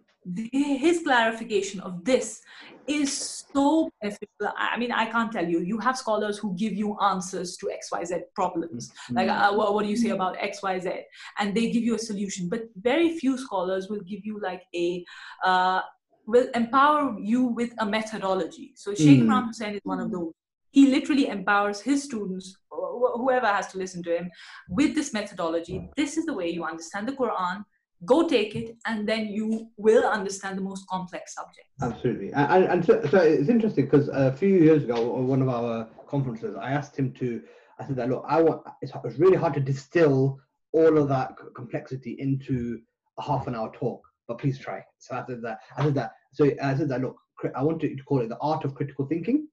his 0.52 1.02
clarification 1.04 1.80
of 1.82 2.04
this 2.04 2.42
is 2.88 3.46
so 3.54 3.90
beneficial. 4.02 4.54
I 4.58 4.78
mean, 4.78 4.92
I 4.92 5.06
can't 5.06 5.32
tell 5.32 5.48
you. 5.48 5.60
You 5.60 5.78
have 5.80 5.98
scholars 5.98 6.38
who 6.38 6.56
give 6.56 6.74
you 6.74 6.98
answers 7.00 7.58
to 7.58 7.68
XYZ 7.68 8.22
problems. 8.34 8.90
Mm-hmm. 8.90 9.16
Like, 9.16 9.30
uh, 9.30 9.54
what, 9.54 9.74
what, 9.74 9.84
do 9.84 9.90
you 9.90 9.98
say 9.98 10.10
about 10.10 10.38
XYZ? 10.38 11.02
And 11.40 11.56
they 11.56 11.72
give 11.72 11.84
you 11.84 11.96
a 11.96 12.00
solution. 12.00 12.50
But 12.50 12.64
very 12.76 13.18
few 13.18 13.38
scholars 13.38 13.88
will 13.90 14.02
give 14.02 14.26
you 14.26 14.40
like 14.42 14.64
a, 14.74 15.06
uh, 15.44 15.82
will 16.26 16.48
empower 16.56 17.18
you 17.20 17.44
with 17.44 17.74
a 17.80 17.86
methodology. 17.86 18.74
So 18.76 18.94
Sheikh 18.96 19.22
mm. 19.22 19.28
Imran 19.28 19.50
Hosein 19.50 19.76
is 19.76 19.82
one 19.84 20.00
of 20.00 20.12
those. 20.12 20.34
He 20.72 20.88
literally 20.88 21.28
empowers 21.28 21.80
his 21.80 22.04
students, 22.04 22.58
whoever 22.70 23.48
has 23.48 23.68
to 23.72 23.78
listen 23.78 24.04
to 24.04 24.18
him, 24.18 24.30
with 24.68 24.94
this 24.94 25.14
methodology. 25.14 25.90
This 25.96 26.18
is 26.18 26.26
the 26.26 26.34
way 26.34 26.50
you 26.50 26.66
understand 26.66 27.08
the 27.08 27.14
Quran 27.14 27.64
go 28.04 28.28
take 28.28 28.56
it 28.56 28.76
and 28.86 29.08
then 29.08 29.28
you 29.28 29.70
will 29.78 30.04
understand 30.04 30.58
the 30.58 30.62
most 30.62 30.86
complex 30.88 31.34
subject. 31.36 31.68
Absolutely. 31.82 32.34
And, 32.34 32.66
and 32.66 32.86
so, 32.86 33.02
so, 33.10 33.20
it's 33.20 33.50
interesting 33.50 33.86
because 33.86 34.10
a 34.10 34.32
few 34.32 34.50
years 34.50 34.84
ago 34.84 35.02
one 35.22 35.42
of 35.42 35.50
our 35.50 35.88
conferences 36.08 36.56
i 36.62 36.72
asked 36.72 36.96
him 36.96 37.12
to 37.14 37.42
i 37.80 37.86
said 37.86 37.96
that 37.96 38.10
look 38.10 38.24
i 38.28 38.42
want 38.42 38.62
it's, 38.82 38.92
it's 39.04 39.18
really 39.18 39.38
hard 39.38 39.54
to 39.54 39.60
distill 39.60 40.38
all 40.72 40.98
of 40.98 41.08
that 41.10 41.32
complexity 41.56 42.16
into 42.20 42.80
a 43.18 43.24
half 43.24 43.48
an 43.48 43.56
hour 43.56 43.72
talk 43.74 44.02
but 44.28 44.38
please 44.38 44.58
try. 44.60 44.84
So 45.00 45.16
i 45.16 45.26
said 45.26 45.42
that 45.42 45.60
i 45.78 45.84
said 45.84 45.96
that 45.96 46.12
so 46.34 46.52
i 46.62 46.76
said 46.76 46.90
that 46.90 47.02
look 47.02 47.18
i 47.56 47.64
want 47.64 47.80
to 47.82 47.96
call 48.08 48.22
it 48.22 48.30
the 48.30 48.38
art 48.40 48.66
of 48.66 48.76
critical 48.76 49.06
thinking 49.06 49.48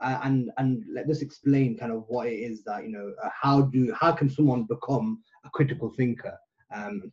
uh, 0.00 0.20
and 0.22 0.50
and 0.58 0.84
let 0.92 1.08
us 1.10 1.22
explain 1.22 1.76
kind 1.76 1.92
of 1.92 2.04
what 2.08 2.26
it 2.26 2.36
is 2.36 2.62
that 2.64 2.84
you 2.84 2.90
know 2.90 3.12
uh, 3.22 3.28
how 3.32 3.62
do 3.62 3.92
how 3.98 4.12
can 4.12 4.28
someone 4.28 4.64
become 4.64 5.20
a 5.44 5.50
critical 5.50 5.90
thinker 5.90 6.36
um, 6.74 7.12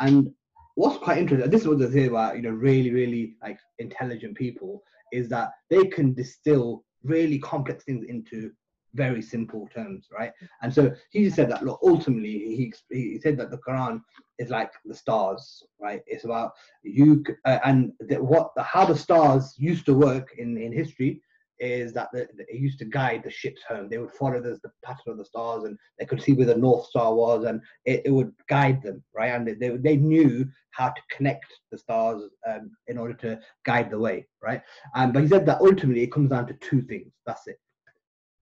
and 0.00 0.30
what's 0.74 0.98
quite 0.98 1.18
interesting, 1.18 1.50
this 1.50 1.62
is 1.62 1.68
what 1.68 1.78
they 1.78 1.90
say 1.90 2.06
about 2.06 2.36
you 2.36 2.42
know 2.42 2.50
really 2.50 2.90
really 2.90 3.36
like 3.42 3.58
intelligent 3.78 4.36
people 4.36 4.82
is 5.12 5.28
that 5.28 5.50
they 5.68 5.86
can 5.86 6.14
distill 6.14 6.84
really 7.02 7.38
complex 7.38 7.84
things 7.84 8.06
into 8.08 8.50
very 8.94 9.22
simple 9.22 9.68
terms, 9.74 10.08
right? 10.12 10.32
And 10.62 10.72
so 10.72 10.92
he 11.10 11.30
said 11.30 11.50
that 11.50 11.64
look, 11.64 11.80
ultimately 11.82 12.30
he 12.30 12.72
he 12.90 13.18
said 13.20 13.36
that 13.38 13.50
the 13.50 13.58
Quran 13.58 14.00
is 14.38 14.50
like 14.50 14.72
the 14.84 14.94
stars, 14.94 15.62
right? 15.80 16.02
It's 16.06 16.24
about 16.24 16.52
you 16.82 17.24
uh, 17.44 17.58
and 17.64 17.92
the, 18.00 18.16
what 18.16 18.52
how 18.58 18.84
the 18.84 18.96
stars 18.96 19.54
used 19.58 19.86
to 19.86 19.94
work 19.94 20.28
in 20.38 20.56
in 20.58 20.72
history 20.72 21.20
is 21.62 21.92
that 21.92 22.08
the, 22.12 22.26
the, 22.36 22.42
it 22.48 22.60
used 22.60 22.78
to 22.80 22.84
guide 22.84 23.22
the 23.24 23.30
ships 23.30 23.62
home. 23.68 23.88
They 23.88 23.98
would 23.98 24.12
follow 24.12 24.40
the, 24.40 24.58
the, 24.62 24.70
pattern 24.84 25.12
of 25.12 25.18
the 25.18 25.24
stars, 25.24 25.64
and 25.64 25.78
they 25.98 26.04
could 26.04 26.20
see 26.20 26.32
where 26.32 26.46
the 26.46 26.56
North 26.56 26.86
Star 26.86 27.14
was, 27.14 27.44
and 27.44 27.60
it, 27.84 28.02
it 28.04 28.10
would 28.10 28.32
guide 28.48 28.82
them, 28.82 29.02
right? 29.14 29.28
And 29.28 29.46
they, 29.46 29.68
they 29.68 29.96
knew 29.96 30.44
how 30.72 30.88
to 30.88 31.00
connect 31.10 31.46
the 31.70 31.78
stars 31.78 32.22
um, 32.48 32.72
in 32.88 32.98
order 32.98 33.14
to 33.14 33.38
guide 33.64 33.90
the 33.90 33.98
way, 33.98 34.26
right? 34.42 34.62
Um, 34.96 35.12
but 35.12 35.22
he 35.22 35.28
said 35.28 35.46
that 35.46 35.60
ultimately 35.60 36.02
it 36.02 36.12
comes 36.12 36.30
down 36.30 36.48
to 36.48 36.54
two 36.54 36.82
things. 36.82 37.12
That's 37.26 37.46
it: 37.46 37.60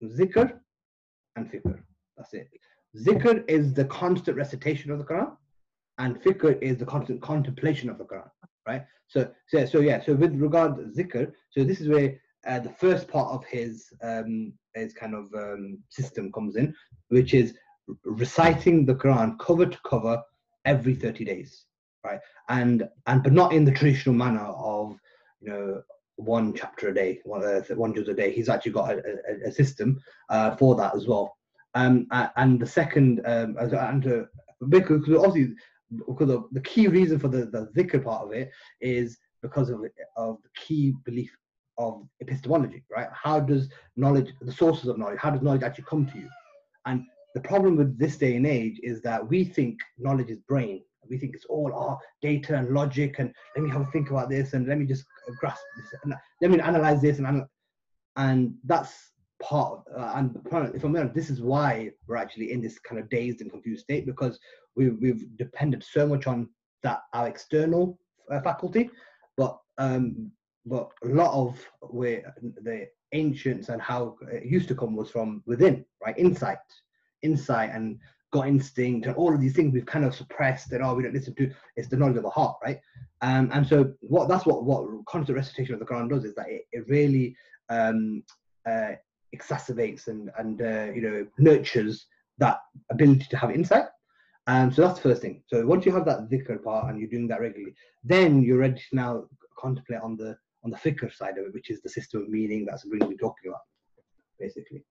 zikr 0.05 0.59
and 1.37 1.51
fikr. 1.51 1.79
That's 2.17 2.33
it. 2.33 2.49
Zikr 2.97 3.49
is 3.49 3.75
the 3.75 3.85
constant 3.85 4.37
recitation 4.37 4.91
of 4.91 4.99
the 4.99 5.05
Quran, 5.05 5.37
and 5.99 6.21
fikr 6.23 6.61
is 6.63 6.79
the 6.79 6.87
constant 6.87 7.21
contemplation 7.21 7.91
of 7.91 7.99
the 7.99 8.05
Quran, 8.05 8.31
right? 8.67 8.85
So, 9.09 9.31
so, 9.49 9.67
so 9.67 9.81
yeah. 9.81 10.03
So 10.03 10.15
with 10.15 10.35
regard 10.37 10.77
to 10.77 10.83
zikr, 10.85 11.33
so 11.51 11.65
this 11.65 11.81
is 11.81 11.89
where 11.89 12.19
uh, 12.47 12.59
the 12.59 12.71
first 12.71 13.09
part 13.09 13.33
of 13.33 13.45
his 13.45 13.93
um, 14.03 14.53
his 14.75 14.93
kind 14.93 15.15
of 15.15 15.33
um, 15.35 15.79
system 15.89 16.33
comes 16.33 16.57
in, 16.57 16.75
which 17.09 17.35
is 17.35 17.55
reciting 18.05 18.87
the 18.87 18.95
Quran 18.95 19.39
cover 19.39 19.67
to 19.67 19.79
cover 19.85 20.23
every 20.65 20.95
30 20.95 21.25
days, 21.25 21.65
right? 22.05 22.21
And 22.49 22.89
and 23.07 23.23
but 23.23 23.33
not 23.33 23.53
in 23.53 23.65
the 23.65 23.73
traditional 23.73 24.15
manner 24.15 24.45
of 24.45 24.97
you 25.41 25.51
know 25.51 25.83
one 26.17 26.55
chapter 26.55 26.89
a 26.89 26.95
day, 26.95 27.21
one 27.25 27.45
uh, 27.45 27.63
one 27.75 27.95
juz 27.95 28.09
a 28.09 28.15
day. 28.15 28.33
He's 28.33 28.49
actually 28.49 28.73
got 28.73 28.93
a, 28.93 28.99
a, 28.99 29.49
a 29.49 29.53
system 29.53 30.01
uh, 30.29 30.57
for 30.57 30.75
that 30.77 30.95
as 30.95 31.07
well. 31.07 31.37
Um, 31.75 32.07
and 32.37 32.61
the 32.61 32.67
second, 32.67 33.21
um, 33.27 33.57
and 33.59 34.07
uh, 34.07 34.23
because 34.69 35.09
obviously 35.15 35.55
because 36.07 36.31
of 36.31 36.45
the 36.53 36.61
key 36.61 36.89
reason 36.89 37.19
for 37.19 37.29
the 37.29 37.47
the 37.47 37.69
dhikr 37.77 38.03
part 38.03 38.27
of 38.27 38.33
it 38.33 38.51
is 38.81 39.19
because 39.43 39.71
of 39.71 39.81
of 40.17 40.39
the 40.43 40.49
key 40.57 40.95
belief 41.05 41.37
of 41.81 42.07
epistemology, 42.21 42.85
right? 42.95 43.09
How 43.13 43.41
does 43.41 43.69
knowledge, 43.97 44.33
the 44.41 44.53
sources 44.53 44.89
of 44.89 44.99
knowledge, 44.99 45.19
how 45.19 45.31
does 45.31 45.43
knowledge 45.43 45.63
actually 45.63 45.87
come 45.89 46.07
to 46.07 46.19
you? 46.19 46.29
And 46.87 47.05
the 47.35 47.41
problem 47.41 47.77
with 47.77 47.99
this 47.99 48.17
day 48.19 48.37
and 48.37 48.47
age 48.47 48.79
is 48.83 49.01
that 49.03 49.27
we 49.27 49.45
think 49.45 49.79
knowledge 49.99 50.31
is 50.31 50.41
brain. 50.47 50.83
We 51.09 51.17
think 51.19 51.35
it's 51.35 51.47
all 51.47 51.73
oh, 51.75 51.99
data 52.21 52.55
and 52.57 52.71
logic, 52.71 53.19
and 53.19 53.33
let 53.57 53.65
me 53.65 53.71
have 53.71 53.81
a 53.81 53.91
think 53.91 54.11
about 54.11 54.29
this, 54.29 54.53
and 54.53 54.69
let 54.69 54.79
me 54.79 54.85
just 54.85 55.05
grasp 55.41 55.63
this, 55.77 56.01
and 56.03 56.15
let 56.41 56.51
me 56.51 56.61
analyze 56.61 57.01
this, 57.01 57.19
and 57.19 57.45
and 58.17 58.55
that's 58.65 59.13
part. 59.43 59.81
Of, 59.89 60.01
uh, 60.01 60.13
and 60.17 60.39
if 60.45 60.85
I'm 60.85 60.95
honest, 60.95 61.15
this 61.15 61.31
is 61.31 61.41
why 61.41 61.91
we're 62.07 62.17
actually 62.17 62.53
in 62.53 62.61
this 62.61 62.79
kind 62.79 63.01
of 63.01 63.09
dazed 63.09 63.41
and 63.41 63.51
confused 63.51 63.83
state 63.85 64.07
because 64.07 64.39
we've 64.77 64.97
we've 65.01 65.25
depended 65.37 65.83
so 65.83 66.07
much 66.07 66.27
on 66.27 66.49
that 66.83 67.01
our 67.15 67.27
external 67.27 67.99
uh, 68.31 68.41
faculty, 68.43 68.91
but 69.37 69.59
um, 69.79 70.31
but 70.71 70.89
a 71.03 71.09
lot 71.09 71.33
of 71.35 71.59
where 71.81 72.33
the 72.63 72.87
ancients 73.13 73.69
and 73.71 73.83
how 73.83 74.17
it 74.33 74.45
used 74.45 74.69
to 74.69 74.75
come 74.75 74.95
was 74.95 75.11
from 75.11 75.43
within, 75.45 75.85
right? 76.05 76.17
Insight, 76.17 76.59
insight, 77.23 77.71
and 77.75 77.99
gut 78.33 78.47
instinct, 78.47 79.07
and 79.07 79.17
all 79.17 79.35
of 79.35 79.41
these 79.41 79.55
things 79.55 79.75
we've 79.75 79.85
kind 79.85 80.05
of 80.05 80.15
suppressed 80.15 80.71
and 80.71 80.85
oh, 80.85 80.95
we 80.95 81.03
don't 81.03 81.13
listen 81.15 81.35
to. 81.35 81.51
It's 81.77 81.89
the 81.89 81.97
knowledge 81.97 82.19
of 82.19 82.23
the 82.23 82.31
heart, 82.31 82.57
right? 82.63 82.81
Um, 83.21 83.51
and 83.53 83.67
so 83.67 83.93
what 84.01 84.29
that's 84.29 84.47
what 84.47 84.65
what 84.65 84.87
constant 85.07 85.37
recitation 85.37 85.75
of 85.75 85.81
the 85.81 85.87
Quran 85.87 86.09
does 86.09 86.25
is 86.25 86.37
that 86.37 86.49
it, 86.49 86.63
it 86.71 86.89
really 86.89 87.35
um, 87.69 88.23
uh, 88.65 88.93
exacerbates 89.35 90.07
and 90.07 90.31
and 90.39 90.63
uh, 90.63 90.93
you 90.95 91.03
know 91.03 91.27
nurtures 91.39 92.07
that 92.39 92.59
ability 92.91 93.27
to 93.29 93.37
have 93.37 93.51
insight. 93.51 93.87
Um, 94.47 94.73
so 94.73 94.83
that's 94.83 95.01
the 95.01 95.09
first 95.09 95.21
thing. 95.21 95.43
So 95.49 95.67
once 95.67 95.85
you 95.85 95.93
have 95.93 96.07
that 96.07 96.29
dhikr 96.31 96.63
part 96.63 96.91
and 96.91 96.99
you're 96.99 97.11
doing 97.11 97.29
that 97.29 97.41
regularly, 97.41 97.75
then 98.05 98.43
you're 98.43 98.59
ready 98.59 98.81
to 98.91 98.97
now 98.97 99.25
contemplate 99.59 100.01
on 100.01 100.17
the 100.17 100.37
on 100.65 100.71
the 100.71 100.77
fikr 100.77 101.13
side 101.13 101.39
of 101.39 101.47
it, 101.47 101.55
which 101.55 101.71
is 101.71 101.81
the 101.81 101.89
system 101.89 102.23
of 102.23 102.29
meaning 102.29 102.65
that's 102.65 102.85
really 102.85 103.07
been 103.07 103.19
talking 103.19 103.49
about, 103.49 103.63
basically. 104.39 104.85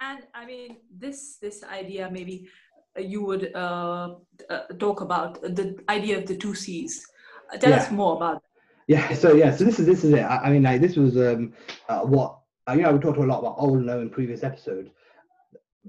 And 0.00 0.20
I 0.34 0.46
mean, 0.46 0.76
this 0.96 1.38
this 1.40 1.64
idea 1.64 2.08
maybe 2.10 2.48
uh, 2.96 3.00
you 3.00 3.24
would 3.24 3.54
uh, 3.54 4.14
uh, 4.48 4.60
talk 4.78 5.00
about 5.00 5.40
the 5.42 5.78
idea 5.88 6.18
of 6.18 6.26
the 6.26 6.36
two 6.36 6.54
seas. 6.54 7.04
Uh, 7.52 7.56
tell 7.56 7.70
yeah. 7.70 7.78
us 7.78 7.90
more 7.90 8.16
about. 8.16 8.34
That. 8.34 8.42
Yeah. 8.86 9.14
So 9.14 9.34
yeah. 9.34 9.54
So 9.54 9.64
this 9.64 9.80
is 9.80 9.86
this 9.86 10.04
is 10.04 10.12
it. 10.12 10.20
I, 10.20 10.36
I 10.44 10.50
mean, 10.50 10.62
like 10.62 10.80
this 10.80 10.96
was 10.96 11.16
um, 11.16 11.52
uh, 11.88 12.00
what 12.00 12.38
uh, 12.68 12.74
you 12.74 12.82
know. 12.82 12.92
We 12.92 13.00
talked 13.00 13.18
a 13.18 13.22
lot 13.22 13.40
about 13.40 13.56
old 13.58 13.82
know 13.82 14.00
in 14.00 14.10
previous 14.10 14.44
episodes. 14.44 14.90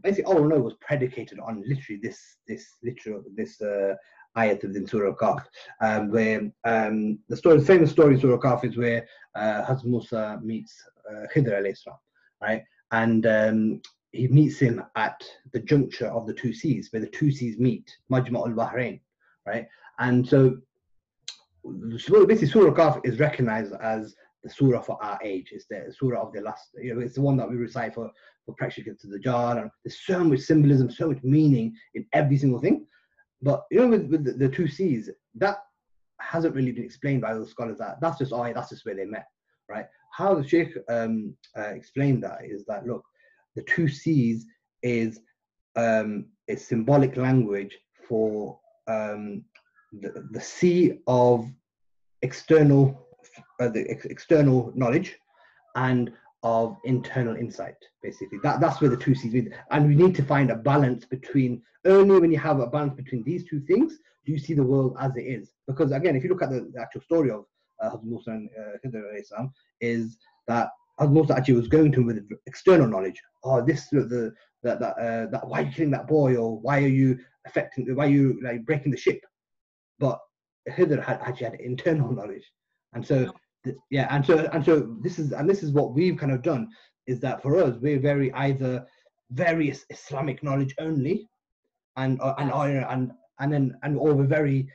Basically, 0.02 0.26
old 0.34 0.50
know 0.50 0.60
was 0.60 0.76
predicated 0.82 1.40
on 1.40 1.64
literally 1.68 2.00
this 2.02 2.38
this 2.48 2.78
literal 2.84 3.24
this 3.36 3.62
ayat 4.40 4.62
within 4.64 4.88
Surah 4.88 5.16
Kahf, 5.16 5.44
um, 5.82 6.10
where 6.10 6.40
um, 6.66 7.20
the 7.30 7.38
story, 7.38 7.58
the 7.60 7.66
famous 7.66 7.92
story 7.92 8.16
in 8.16 8.22
Surah 8.22 8.38
Kahf 8.38 8.64
is 8.64 8.78
where 8.78 9.08
uh, 9.36 9.66
Hazrat 9.68 9.86
Musa 9.86 10.40
meets 10.44 10.74
uh, 11.10 11.26
Khidr 11.34 11.62
right? 12.42 12.64
And 12.92 13.26
um, 13.26 13.82
he 14.12 14.28
meets 14.28 14.60
him 14.60 14.84
at 14.96 15.22
the 15.54 15.60
juncture 15.60 16.08
of 16.08 16.26
the 16.26 16.34
two 16.34 16.54
seas, 16.54 16.90
where 16.92 17.02
the 17.02 17.08
two 17.08 17.32
seas 17.32 17.58
meet, 17.58 17.86
Majma 18.12 18.38
al 18.48 18.54
Bahrain, 18.54 19.00
right? 19.46 19.68
And 20.00 20.28
so, 20.28 20.58
basically, 21.64 22.48
Surah 22.48 22.74
Kahf 22.74 23.02
is 23.04 23.20
recognized 23.20 23.74
as 23.82 24.16
the 24.44 24.50
surah 24.50 24.82
for 24.82 25.02
our 25.04 25.20
age. 25.24 25.50
It's 25.52 25.66
the 25.68 25.94
surah 25.98 26.22
of 26.22 26.34
the 26.34 26.42
last, 26.42 26.70
you 26.82 26.96
know, 26.96 27.02
it's 27.02 27.16
the 27.16 27.22
one 27.22 27.38
that 27.38 27.50
we 27.50 27.58
recite 27.58 27.94
for, 27.94 28.10
for 28.46 28.56
practically 28.56 28.94
to 29.00 29.08
Dajjal. 29.08 29.62
And 29.62 29.72
there's 29.84 30.00
so 30.06 30.24
much 30.24 30.40
symbolism, 30.40 30.90
so 30.90 31.10
much 31.10 31.22
meaning 31.24 31.76
in 31.94 32.06
every 32.14 32.38
single 32.38 32.60
thing. 32.60 32.86
But 33.42 33.66
you 33.72 33.80
know, 33.80 33.88
with, 33.88 34.08
with 34.08 34.24
the, 34.26 34.34
the, 34.34 34.50
two 34.50 34.68
seas, 34.68 35.10
that 35.36 35.60
hasn't 36.20 36.56
really 36.56 36.72
been 36.72 36.84
explained 36.84 37.22
by 37.22 37.34
those 37.34 37.52
scholars. 37.52 37.78
That 37.78 38.02
that's 38.02 38.18
just 38.18 38.34
oh, 38.34 38.52
that's 38.54 38.70
just 38.70 38.86
where 38.86 38.96
they 38.96 39.06
met, 39.06 39.28
right? 39.70 39.86
How 40.12 40.36
the 40.36 40.48
Sheikh 40.48 40.76
um, 40.90 41.36
uh, 41.58 41.70
explained 41.70 42.24
that 42.24 42.40
is 42.44 42.66
that 42.66 42.86
look, 42.86 43.04
the 43.56 43.64
two 43.64 43.88
seas 43.88 44.46
is 44.84 45.22
um, 45.76 46.26
a 46.50 46.56
symbolic 46.56 47.16
language 47.16 47.78
for 48.08 48.60
um, 48.88 49.44
the, 49.94 50.28
the 50.32 50.42
sea 50.42 51.00
of 51.08 51.48
external 52.22 53.08
uh, 53.60 53.70
the 53.70 53.90
ex- 53.90 54.06
external 54.06 54.72
knowledge 54.76 55.18
and 55.76 56.12
of 56.44 56.78
internal 56.86 57.36
insight 57.36 57.76
basically. 58.02 58.40
That 58.44 58.60
that's 58.62 58.80
where 58.82 58.90
the 58.90 58.98
two 58.98 59.16
seas 59.16 59.34
meet. 59.34 59.52
And 59.72 59.88
we 59.88 59.96
need 59.96 60.16
to 60.16 60.24
find 60.24 60.52
a 60.52 60.56
balance 60.56 61.06
between 61.06 61.62
only 61.86 62.20
when 62.20 62.32
you 62.32 62.40
have 62.40 62.60
a 62.60 62.68
balance 62.68 62.94
between 62.94 63.24
these 63.24 63.44
two 63.46 63.60
things 63.62 64.00
do 64.26 64.32
you 64.32 64.40
see 64.40 64.54
the 64.54 64.64
world 64.64 64.96
as 65.00 65.16
it 65.16 65.22
is. 65.24 65.52
Because 65.68 65.92
again 65.92 66.16
if 66.16 66.24
you 66.24 66.30
look 66.30 66.42
at 66.42 66.50
the, 66.50 66.72
the 66.74 66.82
actual 66.82 67.02
story 67.02 67.32
of 67.32 67.46
uh, 67.82 67.92
Hazrat 67.92 68.04
Musa 68.04 68.32
and 68.32 68.50
uh, 68.96 69.48
is 69.82 70.18
that 70.48 70.70
Hazrat 71.00 71.12
Musa 71.12 71.36
actually 71.36 71.56
was 71.56 71.68
going 71.68 71.92
to 71.92 72.02
him 72.02 72.08
with 72.08 72.30
external 72.46 72.88
knowledge. 72.88 73.22
Oh 73.44 73.64
this 73.64 73.88
the 73.90 74.34
that 74.64 74.80
that, 74.80 74.98
uh, 74.98 75.26
that 75.32 75.48
why 75.48 75.62
are 75.62 75.66
you 75.66 75.72
killing 75.72 75.92
that 75.92 76.08
boy? 76.08 76.36
Or 76.36 76.60
why 76.60 76.84
are 76.84 76.88
you 76.88 77.20
affecting 77.46 77.94
why 77.96 78.06
are 78.06 78.10
you 78.10 78.40
like 78.44 78.66
breaking 78.66 78.92
the 78.92 78.98
ship? 78.98 79.22
But 80.00 80.20
Khidr 80.70 81.04
had 81.04 81.20
actually 81.22 81.46
had 81.46 81.60
internal 81.62 82.12
knowledge. 82.16 82.50
And 82.94 83.06
so 83.06 83.32
yeah 83.90 84.08
and 84.10 84.26
so 84.26 84.50
and 84.54 84.64
so 84.64 84.96
this 85.02 85.20
is 85.20 85.32
and 85.32 85.50
this 85.50 85.64
is 85.64 85.72
what 85.72 85.94
we've 85.94 86.18
kind 86.18 86.32
of 86.32 86.42
done 86.42 86.68
is 87.08 87.20
that 87.20 87.42
for 87.42 87.58
us 87.58 87.76
we're 87.82 88.00
very 88.00 88.32
either 88.34 88.86
very 89.32 89.74
islamic 89.90 90.42
knowledge 90.44 90.74
only 90.80 91.28
and 91.98 92.20
uh, 92.22 92.34
and 92.38 92.52
and 92.52 92.86
and 92.86 93.12
and 93.40 93.54
then 93.54 93.78
and 93.84 93.98
or 93.98 94.14
we're 94.14 94.26
very 94.26 94.68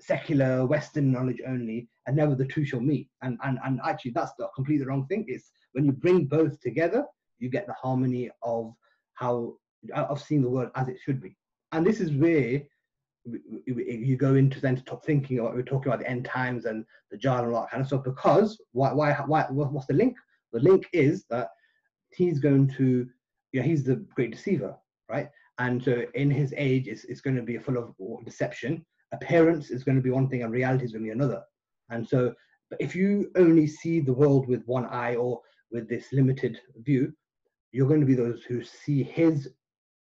secular 0.00 0.66
western 0.66 1.10
knowledge 1.10 1.40
only 1.46 1.88
and 2.06 2.16
never 2.16 2.34
the 2.34 2.46
two 2.46 2.64
shall 2.64 2.80
meet. 2.80 3.08
And 3.22 3.38
and, 3.44 3.58
and 3.64 3.80
actually 3.84 4.12
that's 4.12 4.32
the 4.38 4.48
completely 4.54 4.86
wrong 4.86 5.06
thing. 5.06 5.24
It's 5.28 5.50
when 5.72 5.84
you 5.84 5.92
bring 5.92 6.26
both 6.26 6.60
together 6.60 7.04
you 7.38 7.50
get 7.50 7.66
the 7.66 7.74
harmony 7.74 8.30
of 8.42 8.72
how 9.14 9.54
of 9.94 10.20
seeing 10.22 10.42
the 10.42 10.48
world 10.48 10.70
as 10.74 10.88
it 10.88 10.96
should 11.04 11.20
be. 11.20 11.36
And 11.72 11.86
this 11.86 12.00
is 12.00 12.12
where 12.12 12.62
you 13.66 14.16
go 14.16 14.34
into 14.34 14.60
then 14.60 14.76
to 14.76 14.82
top 14.84 15.04
thinking 15.04 15.38
about 15.38 15.54
we're 15.54 15.62
talking 15.62 15.88
about 15.88 16.00
the 16.00 16.08
end 16.08 16.24
times 16.24 16.64
and 16.64 16.84
Dajjal 17.12 17.44
and 17.44 17.54
all 17.54 17.62
that 17.62 17.70
kind 17.70 17.80
of 17.80 17.86
stuff 17.86 18.04
because 18.04 18.60
why 18.72 18.92
why 18.92 19.12
why 19.26 19.44
what's 19.50 19.86
the 19.86 19.94
link? 19.94 20.16
The 20.52 20.60
link 20.60 20.88
is 20.92 21.24
that 21.30 21.48
he's 22.12 22.38
going 22.38 22.68
to 22.76 23.08
yeah 23.52 23.62
he's 23.62 23.84
the 23.84 23.96
great 24.14 24.32
deceiver 24.32 24.76
right? 25.08 25.28
And 25.58 25.82
so 25.82 26.04
in 26.14 26.30
his 26.30 26.52
age 26.56 26.88
it's, 26.88 27.04
it's 27.04 27.20
going 27.20 27.36
to 27.36 27.42
be 27.42 27.58
full 27.58 27.78
of 27.78 27.94
deception. 28.24 28.84
Appearance 29.12 29.70
is 29.70 29.84
going 29.84 29.96
to 29.96 30.02
be 30.02 30.10
one 30.10 30.28
thing 30.28 30.42
and 30.42 30.52
reality 30.52 30.84
is 30.84 30.92
going 30.92 31.04
to 31.04 31.08
be 31.08 31.12
another. 31.12 31.42
And 31.90 32.06
so 32.06 32.34
if 32.80 32.96
you 32.96 33.30
only 33.36 33.66
see 33.66 34.00
the 34.00 34.12
world 34.12 34.48
with 34.48 34.64
one 34.66 34.86
eye 34.86 35.14
or 35.14 35.40
with 35.70 35.88
this 35.88 36.12
limited 36.12 36.60
view 36.78 37.12
you're 37.72 37.88
going 37.88 38.00
to 38.00 38.06
be 38.06 38.14
those 38.14 38.42
who 38.44 38.64
see 38.64 39.02
his 39.02 39.50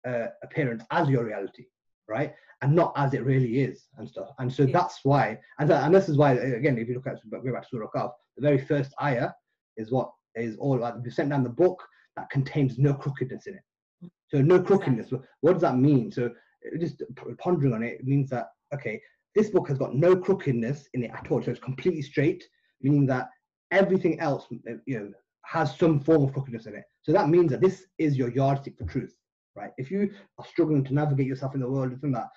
uh, 0.06 0.26
appearance 0.42 0.82
as 0.90 1.08
your 1.08 1.24
reality 1.24 1.66
right? 2.10 2.34
And 2.62 2.74
not 2.74 2.92
as 2.96 3.14
it 3.14 3.24
really 3.24 3.60
is 3.60 3.86
and 3.96 4.06
stuff. 4.06 4.28
And 4.38 4.52
so 4.52 4.64
Yeah. 4.64 4.72
that's 4.78 4.98
why, 5.04 5.38
and, 5.58 5.70
and 5.70 5.94
this 5.94 6.08
is 6.10 6.18
why, 6.18 6.32
again, 6.32 6.76
if 6.76 6.88
you 6.88 6.94
look 6.94 7.06
at, 7.06 7.16
go 7.30 7.52
back 7.52 7.62
to 7.62 7.68
Surah 7.70 7.88
Kahf, 7.94 8.10
the 8.36 8.42
very 8.42 8.58
first 8.58 8.92
ayah 9.02 9.30
is 9.76 9.90
what 9.90 10.10
is 10.34 10.56
all 10.58 10.76
about. 10.76 11.02
We 11.02 11.10
sent 11.10 11.30
down 11.30 11.44
the 11.44 11.48
book 11.48 11.82
that 12.16 12.28
contains 12.28 12.78
no 12.78 12.92
crookedness 12.92 13.46
in 13.46 13.54
it. 13.54 14.10
So 14.28 14.42
no 14.42 14.60
crookedness. 14.60 15.10
What 15.40 15.52
does 15.52 15.62
that 15.62 15.76
mean? 15.76 16.12
So 16.12 16.30
just 16.78 17.02
pondering 17.38 17.72
on 17.72 17.82
it, 17.82 18.00
it 18.00 18.04
means 18.04 18.28
that, 18.30 18.46
okay, 18.74 19.00
this 19.34 19.50
book 19.50 19.68
has 19.68 19.78
got 19.78 19.94
no 19.94 20.14
crookedness 20.16 20.88
in 20.94 21.04
it 21.04 21.12
at 21.12 21.30
all. 21.30 21.42
So 21.42 21.50
it's 21.50 21.60
completely 21.60 22.02
straight, 22.02 22.44
meaning 22.82 23.06
that 23.06 23.30
everything 23.70 24.20
else, 24.20 24.46
uh, 24.52 24.74
you 24.86 24.98
know, 24.98 25.10
has 25.44 25.76
some 25.78 26.00
form 26.00 26.22
of 26.24 26.32
crookedness 26.32 26.66
in 26.66 26.74
it. 26.74 26.84
So 27.02 27.12
that 27.12 27.28
means 27.28 27.50
that 27.50 27.60
this 27.60 27.86
is 27.98 28.16
your 28.16 28.30
yardstick 28.30 28.76
for 28.76 28.84
truth, 28.84 29.14
right? 29.56 29.70
If 29.78 29.90
you 29.90 30.10
are 30.38 30.44
struggling 30.46 30.84
to 30.84 30.94
navigate 30.94 31.26
yourself 31.26 31.54
in 31.54 31.60
the 31.60 31.70
world, 31.70 31.92
and 32.02 32.14
that, 32.14 32.28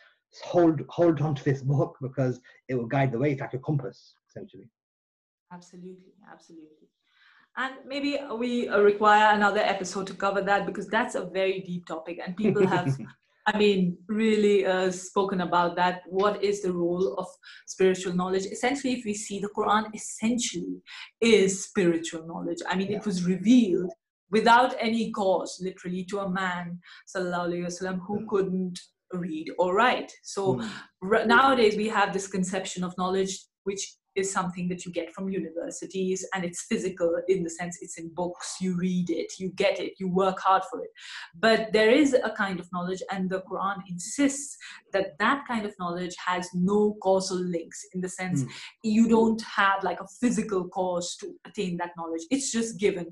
hold 0.43 0.81
hold 0.89 1.21
on 1.21 1.35
to 1.35 1.43
this 1.43 1.61
book 1.61 1.95
because 2.01 2.39
it 2.67 2.75
will 2.75 2.87
guide 2.87 3.11
the 3.11 3.19
way. 3.19 3.31
It's 3.31 3.41
like 3.41 3.53
a 3.53 3.59
compass, 3.59 4.15
essentially. 4.29 4.69
Absolutely, 5.51 6.13
absolutely. 6.31 6.89
And 7.55 7.75
maybe 7.85 8.19
we 8.37 8.67
require 8.69 9.35
another 9.35 9.59
episode 9.59 10.07
to 10.07 10.15
cover 10.15 10.41
that 10.41 10.65
because 10.65 10.87
that's 10.87 11.13
a 11.15 11.25
very 11.25 11.59
deep 11.61 11.85
topic, 11.85 12.17
and 12.25 12.35
people 12.35 12.65
have, 12.65 12.97
I 13.45 13.57
mean, 13.57 13.97
really 14.07 14.65
uh, 14.65 14.89
spoken 14.89 15.41
about 15.41 15.75
that. 15.75 16.01
What 16.07 16.43
is 16.43 16.63
the 16.63 16.73
role 16.73 17.13
of 17.19 17.27
spiritual 17.67 18.13
knowledge? 18.13 18.45
Essentially, 18.45 18.93
if 18.93 19.05
we 19.05 19.13
see 19.13 19.39
the 19.39 19.49
Quran, 19.55 19.93
essentially 19.93 20.81
is 21.21 21.65
spiritual 21.65 22.25
knowledge. 22.25 22.59
I 22.67 22.75
mean, 22.75 22.89
Yeah. 22.89 22.97
it 22.97 23.05
was 23.05 23.23
revealed 23.23 23.91
without 24.37 24.71
any 24.87 25.03
cause, 25.19 25.51
literally, 25.67 26.03
to 26.11 26.15
a 26.25 26.29
man, 26.41 26.65
sallallahu 27.11 27.63
wasallam, 27.67 27.97
who 28.07 28.15
Mm. 28.19 28.27
couldn't 28.31 28.77
read 29.25 29.47
or 29.59 29.67
write. 29.79 30.11
So 30.35 30.41
Mm. 30.55 30.69
r- 31.11 31.25
nowadays 31.35 31.75
we 31.83 31.87
have 31.99 32.09
this 32.13 32.27
conception 32.37 32.81
of 32.87 32.91
knowledge 33.01 33.33
which 33.69 33.83
is 34.21 34.27
something 34.37 34.65
that 34.69 34.81
you 34.85 34.91
get 34.99 35.07
from 35.15 35.25
universities 35.41 36.19
and 36.33 36.41
it's 36.47 36.61
physical 36.71 37.09
in 37.33 37.39
the 37.45 37.49
sense 37.59 37.73
it's 37.83 37.97
in 38.01 38.07
books 38.21 38.47
you 38.63 38.71
read 38.87 39.07
it 39.21 39.29
you 39.41 39.47
get 39.63 39.75
it 39.85 39.91
you 40.01 40.07
work 40.23 40.37
hard 40.47 40.63
for 40.69 40.77
it 40.85 40.91
but 41.45 41.59
there 41.77 41.89
is 42.01 42.09
a 42.29 42.31
kind 42.43 42.57
of 42.63 42.67
knowledge 42.75 43.01
and 43.13 43.23
the 43.33 43.41
quran 43.49 43.79
insists 43.93 44.51
that 44.93 45.07
that 45.23 45.39
kind 45.51 45.65
of 45.69 45.73
knowledge 45.81 46.15
has 46.29 46.43
no 46.71 46.79
causal 47.07 47.41
links 47.57 47.79
in 47.93 47.99
the 48.05 48.11
sense 48.19 48.39
Mm. 48.43 48.49
you 48.97 49.03
don't 49.15 49.41
have 49.61 49.79
like 49.89 50.01
a 50.05 50.11
physical 50.21 50.61
cause 50.77 51.07
to 51.21 51.25
attain 51.47 51.73
that 51.81 51.93
knowledge 51.97 52.25
it's 52.35 52.49
just 52.57 52.71
given 52.85 53.07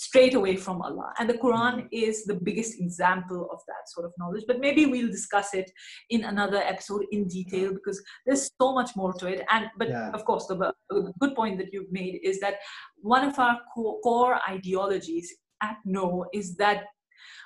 straight 0.00 0.34
away 0.34 0.56
from 0.56 0.80
Allah. 0.80 1.12
And 1.18 1.28
the 1.28 1.40
Quran 1.44 1.74
mm-hmm. 1.76 2.04
is 2.04 2.24
the 2.24 2.38
biggest 2.48 2.80
example 2.80 3.48
of 3.52 3.60
that 3.68 3.84
sort 3.94 4.06
of 4.06 4.12
knowledge. 4.18 4.44
But 4.46 4.58
maybe 4.58 4.86
we'll 4.86 5.10
discuss 5.18 5.52
it 5.52 5.70
in 6.08 6.24
another 6.24 6.56
episode 6.72 7.04
in 7.12 7.28
detail 7.28 7.74
because 7.74 8.02
there's 8.24 8.50
so 8.60 8.72
much 8.72 8.96
more 8.96 9.12
to 9.20 9.26
it. 9.26 9.40
And 9.50 9.66
but 9.76 9.88
Yeah. 9.88 10.10
of 10.16 10.24
course, 10.24 10.46
the, 10.46 10.56
the 10.88 11.12
good 11.20 11.34
point 11.34 11.58
that 11.58 11.70
you've 11.72 11.92
made 11.92 12.20
is 12.30 12.40
that 12.40 12.54
one 13.14 13.24
of 13.30 13.38
our 13.38 13.58
core, 13.74 14.00
core 14.00 14.40
ideologies 14.48 15.28
at 15.62 15.76
No 15.84 16.24
is 16.32 16.56
that 16.56 16.84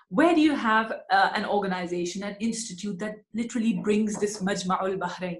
where 0.09 0.35
do 0.35 0.41
you 0.41 0.55
have 0.55 0.93
uh, 1.11 1.31
an 1.35 1.45
organization, 1.45 2.23
an 2.23 2.37
institute 2.41 2.99
that 2.99 3.17
literally 3.33 3.81
brings 3.83 4.19
this 4.19 4.43
Majma'ul 4.43 4.99
Bahrain, 4.99 5.39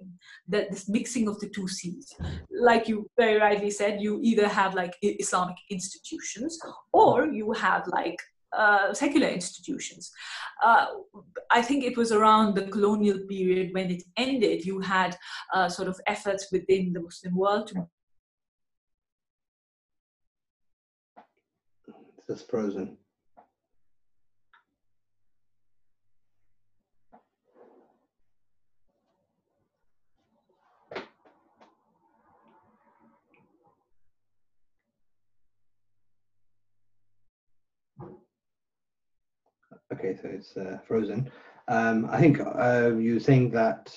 that 0.49 0.71
this 0.71 0.89
mixing 0.89 1.29
of 1.29 1.39
the 1.41 1.49
two 1.49 1.69
seas? 1.69 2.13
Like 2.51 2.89
you 2.89 3.09
very 3.17 3.39
rightly 3.39 3.71
said, 3.71 4.01
you 4.01 4.21
either 4.23 4.49
have 4.49 4.75
like 4.75 4.95
Islamic 5.03 5.57
institutions 5.71 6.59
or 6.93 7.27
you 7.27 7.53
have 7.53 7.87
like 7.89 8.19
uh, 8.57 8.95
secular 8.95 9.29
institutions. 9.29 10.11
Uh, 10.63 10.87
I 11.51 11.61
think 11.61 11.85
it 11.85 11.97
was 11.97 12.13
around 12.13 12.55
the 12.55 12.69
colonial 12.69 13.19
period 13.29 13.75
when 13.75 13.91
it 13.91 14.03
ended, 14.17 14.65
you 14.65 14.81
had 14.81 15.17
uh, 15.53 15.69
sort 15.69 15.89
of 15.89 16.01
efforts 16.07 16.49
within 16.51 16.93
the 16.93 17.01
Muslim 17.01 17.37
world 17.37 17.69
to 17.69 17.87
It's 22.27 22.43
frozen. 22.43 22.97
Okay, 39.95 40.17
so 40.21 40.29
it's 40.29 40.57
uh, 40.57 40.79
frozen. 40.87 41.31
Um, 41.69 42.09
I 42.11 42.19
think 42.19 42.41
uh, 42.41 42.93
you 42.97 43.15
were 43.15 43.21
saying 43.21 43.51
that 43.53 43.97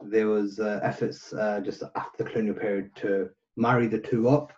there 0.00 0.28
was 0.28 0.60
uh, 0.60 0.78
efforts 0.82 1.32
uh, 1.32 1.60
just 1.60 1.82
after 1.96 2.22
the 2.22 2.30
colonial 2.30 2.54
period 2.54 2.94
to 2.96 3.30
marry 3.56 3.88
the 3.88 3.98
two 3.98 4.28
up, 4.28 4.52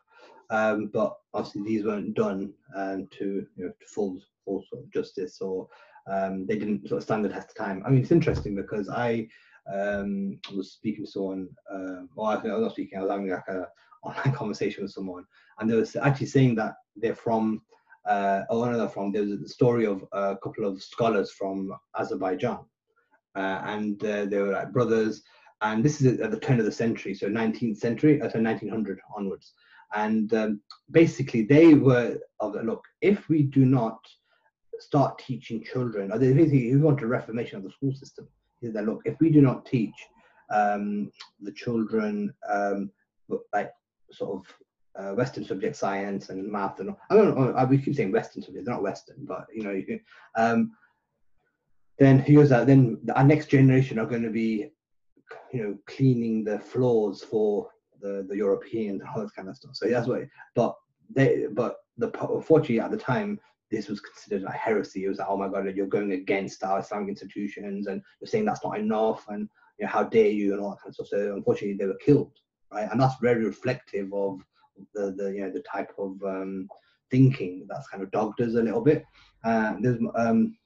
um, 0.51 0.91
but 0.93 1.17
obviously 1.33 1.63
these 1.63 1.85
weren't 1.85 2.15
done 2.15 2.53
um, 2.77 3.09
to 3.19 3.47
you 3.57 3.65
know 3.65 3.73
to 3.81 3.87
full 3.87 4.21
full 4.45 4.63
sort 4.69 4.85
of 4.85 4.93
justice 4.93 5.41
or 5.41 5.67
um, 6.07 6.47
they 6.47 6.59
didn't 6.59 6.87
sort 6.89 6.99
of 6.99 7.05
stand 7.05 7.25
the 7.25 7.31
test 7.31 7.49
of 7.51 7.57
time. 7.57 7.83
I 7.87 7.91
mean, 7.91 8.03
it's 8.03 8.13
interesting 8.13 8.55
because 8.55 8.91
I 8.91 9.27
um, 9.73 10.39
was 10.55 10.73
speaking 10.73 11.07
to 11.07 11.11
someone, 11.11 11.49
uh, 11.73 12.03
well, 12.15 12.27
I, 12.27 12.35
I 12.35 12.53
was 12.53 12.63
not 12.63 12.73
speaking, 12.73 12.99
I 12.99 13.03
was 13.03 13.11
having 13.11 13.31
like 13.31 13.49
a 13.49 13.67
online 14.03 14.35
conversation 14.37 14.83
with 14.83 14.93
someone, 14.93 15.25
and 15.59 15.71
they 15.71 15.75
were 15.75 15.87
actually 16.03 16.27
saying 16.27 16.55
that 16.57 16.75
they're 16.97 17.15
from, 17.15 17.63
uh, 18.07 18.43
no, 18.51 18.77
they're 18.79 18.89
from. 18.89 19.13
There's 19.13 19.31
a 19.31 19.49
story 19.49 19.87
of 19.87 20.05
a 20.13 20.37
couple 20.43 20.67
of 20.67 20.83
scholars 20.83 21.31
from 21.31 21.73
Azerbaijan, 21.99 22.65
uh, 23.35 23.61
and 23.65 24.03
uh, 24.05 24.27
they 24.27 24.39
were 24.39 24.53
like 24.53 24.73
brothers. 24.73 25.23
And 25.63 25.83
this 25.83 26.01
is 26.01 26.21
at 26.21 26.31
the 26.31 26.39
turn 26.39 26.59
of 26.59 26.67
the 26.67 26.73
century, 26.73 27.15
so 27.15 27.29
19th 27.29 27.79
century, 27.79 28.21
uh, 28.21 28.29
so 28.29 28.39
1900 28.41 29.01
onwards. 29.17 29.53
And 29.95 30.33
um, 30.35 30.61
basically, 30.91 31.43
they 31.43 31.75
were 31.75 32.19
of 32.41 32.55
look. 32.65 32.85
If 33.01 33.29
we 33.29 33.45
do 33.45 33.65
not 33.65 33.99
start 34.81 35.19
teaching 35.19 35.65
children, 35.65 36.13
or 36.13 36.19
they 36.19 36.29
if 36.29 36.51
we 36.51 36.77
want 36.77 37.03
a 37.03 37.07
reformation 37.07 37.57
of 37.57 37.65
the 37.65 37.71
school 37.71 37.95
system, 37.95 38.29
is 38.61 38.75
that 38.75 38.85
look, 38.85 39.03
if 39.05 39.17
we 39.21 39.31
do 39.31 39.41
not 39.41 39.65
teach 39.65 39.95
um, 40.53 41.11
the 41.41 41.53
children 41.53 42.35
um, 42.51 42.91
like 43.53 43.71
sort 44.11 44.39
of 44.39 44.55
uh, 44.97 45.13
Western 45.13 45.45
subject 45.45 45.77
science 45.77 46.29
and 46.29 46.51
math 46.51 46.81
and 46.81 46.95
I 47.11 47.15
don't 47.17 47.37
know, 47.37 47.53
I- 47.55 47.65
we 47.65 47.79
keep 47.79 47.95
saying 47.95 48.13
Western 48.13 48.43
subjects, 48.43 48.67
they're 48.67 48.75
not 48.75 48.83
Western, 48.83 49.25
but 49.25 49.47
you 49.53 49.63
know, 49.63 49.99
um, 50.37 50.73
then 51.99 52.19
here's 52.19 52.49
that. 52.49 52.67
Then 52.67 53.01
our 53.15 53.25
next 53.25 53.47
generation 53.47 53.99
are 53.99 54.07
going 54.07 54.23
to 54.23 54.31
be, 54.31 54.71
you 55.53 55.63
know, 55.63 55.79
cleaning 55.87 56.45
the 56.45 56.59
floors 56.59 57.23
for 57.23 57.69
the 58.01 58.27
the 58.29 58.37
Europeans 58.37 59.01
and 59.01 59.11
all 59.11 59.23
that 59.23 59.35
kind 59.35 59.49
of 59.49 59.57
stuff. 59.57 59.75
So 59.75 59.89
that's 59.89 60.09
what. 60.09 60.23
But 60.55 60.75
they, 61.15 61.47
but 61.53 61.77
the 61.99 62.11
unfortunately 62.35 62.81
at 62.81 62.91
the 62.91 62.97
time 62.97 63.39
this 63.71 63.89
was 63.89 64.01
considered 64.01 64.47
a 64.47 64.53
heresy. 64.53 65.05
It 65.05 65.09
was 65.09 65.19
like, 65.19 65.29
oh 65.29 65.37
my 65.37 65.49
god, 65.49 65.75
you're 65.75 65.87
going 65.87 66.13
against 66.13 66.63
our 66.63 66.81
Islamic 66.81 67.09
institutions 67.09 67.87
and 67.87 68.01
you're 68.21 68.29
saying 68.29 68.45
that's 68.45 68.65
not 68.65 68.79
enough 68.79 69.27
and 69.29 69.49
you 69.79 69.87
know, 69.87 69.91
how 69.91 70.05
dare 70.05 70.29
you 70.29 70.53
and 70.53 70.63
all 70.63 70.71
that 70.71 70.81
kind 70.81 70.91
of 70.91 70.95
stuff. 70.95 71.09
So 71.09 71.35
unfortunately 71.35 71.77
they 71.77 71.87
were 71.87 71.99
killed, 72.05 72.33
right? 72.73 72.89
And 72.91 73.01
that's 73.01 73.17
very 73.21 73.45
reflective 73.45 74.13
of 74.13 74.41
the 74.95 75.13
the 75.17 75.33
you 75.33 75.41
know 75.43 75.51
the 75.51 75.63
type 75.63 75.93
of 75.99 76.13
um, 76.25 76.69
thinking 77.11 77.67
that's 77.69 77.89
kind 77.89 78.03
of 78.03 78.11
dogged 78.11 78.41
us 78.41 78.55
a 78.55 78.63
little 78.63 78.81
bit. 78.81 79.05
Uh, 79.45 79.75
there's 79.81 79.99
um, 80.17 80.57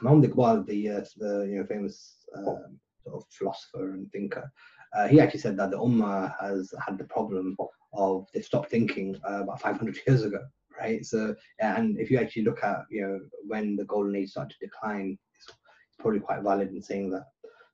Muhammad 0.00 0.30
Iqbal, 0.30 0.66
the 0.66 0.88
uh, 0.88 1.04
the 1.16 1.46
you 1.48 1.58
know 1.58 1.66
famous 1.66 2.16
um, 2.36 2.78
sort 3.04 3.16
of 3.16 3.24
philosopher 3.30 3.92
and 3.92 4.10
thinker. 4.12 4.50
Uh, 4.96 5.06
he 5.06 5.20
actually 5.20 5.40
said 5.40 5.56
that 5.56 5.70
the 5.70 5.78
Ummah 5.78 6.34
has 6.40 6.72
had 6.84 6.98
the 6.98 7.04
problem 7.04 7.56
of 7.92 8.26
they 8.34 8.40
stopped 8.40 8.70
thinking 8.70 9.16
uh, 9.28 9.42
about 9.42 9.60
500 9.60 9.98
years 10.06 10.24
ago, 10.24 10.42
right? 10.80 11.04
So, 11.04 11.34
and 11.60 11.98
if 11.98 12.10
you 12.10 12.18
actually 12.18 12.42
look 12.42 12.62
at 12.64 12.80
you 12.90 13.02
know 13.06 13.20
when 13.46 13.76
the 13.76 13.84
golden 13.84 14.16
age 14.16 14.30
started 14.30 14.56
to 14.58 14.66
decline, 14.66 15.18
it's, 15.36 15.54
probably 15.98 16.20
quite 16.20 16.42
valid 16.42 16.70
in 16.70 16.82
saying 16.82 17.10
that. 17.10 17.24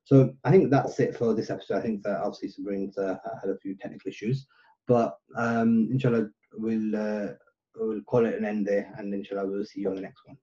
So 0.03 0.33
I 0.43 0.51
think 0.51 0.69
that's 0.69 0.99
it 0.99 1.15
for 1.15 1.33
this 1.33 1.49
episode. 1.49 1.77
I 1.77 1.81
think 1.81 2.03
that 2.03 2.17
obviously 2.17 2.49
Sabrina's 2.49 2.97
uh, 2.97 3.17
had 3.41 3.49
a 3.49 3.57
few 3.57 3.75
technical 3.75 4.09
issues, 4.09 4.47
but 4.87 5.17
um, 5.35 5.89
inshallah 5.91 6.29
we'll 6.53 6.95
uh, 6.95 7.27
we'll 7.75 8.01
call 8.01 8.25
it 8.25 8.35
an 8.35 8.45
end 8.45 8.65
there, 8.65 8.93
and 8.97 9.13
inshallah 9.13 9.45
we'll 9.45 9.65
see 9.65 9.81
you 9.81 9.89
on 9.89 9.95
the 9.95 10.01
next 10.01 10.25
one. 10.25 10.37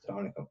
Assalamu. 0.00 0.46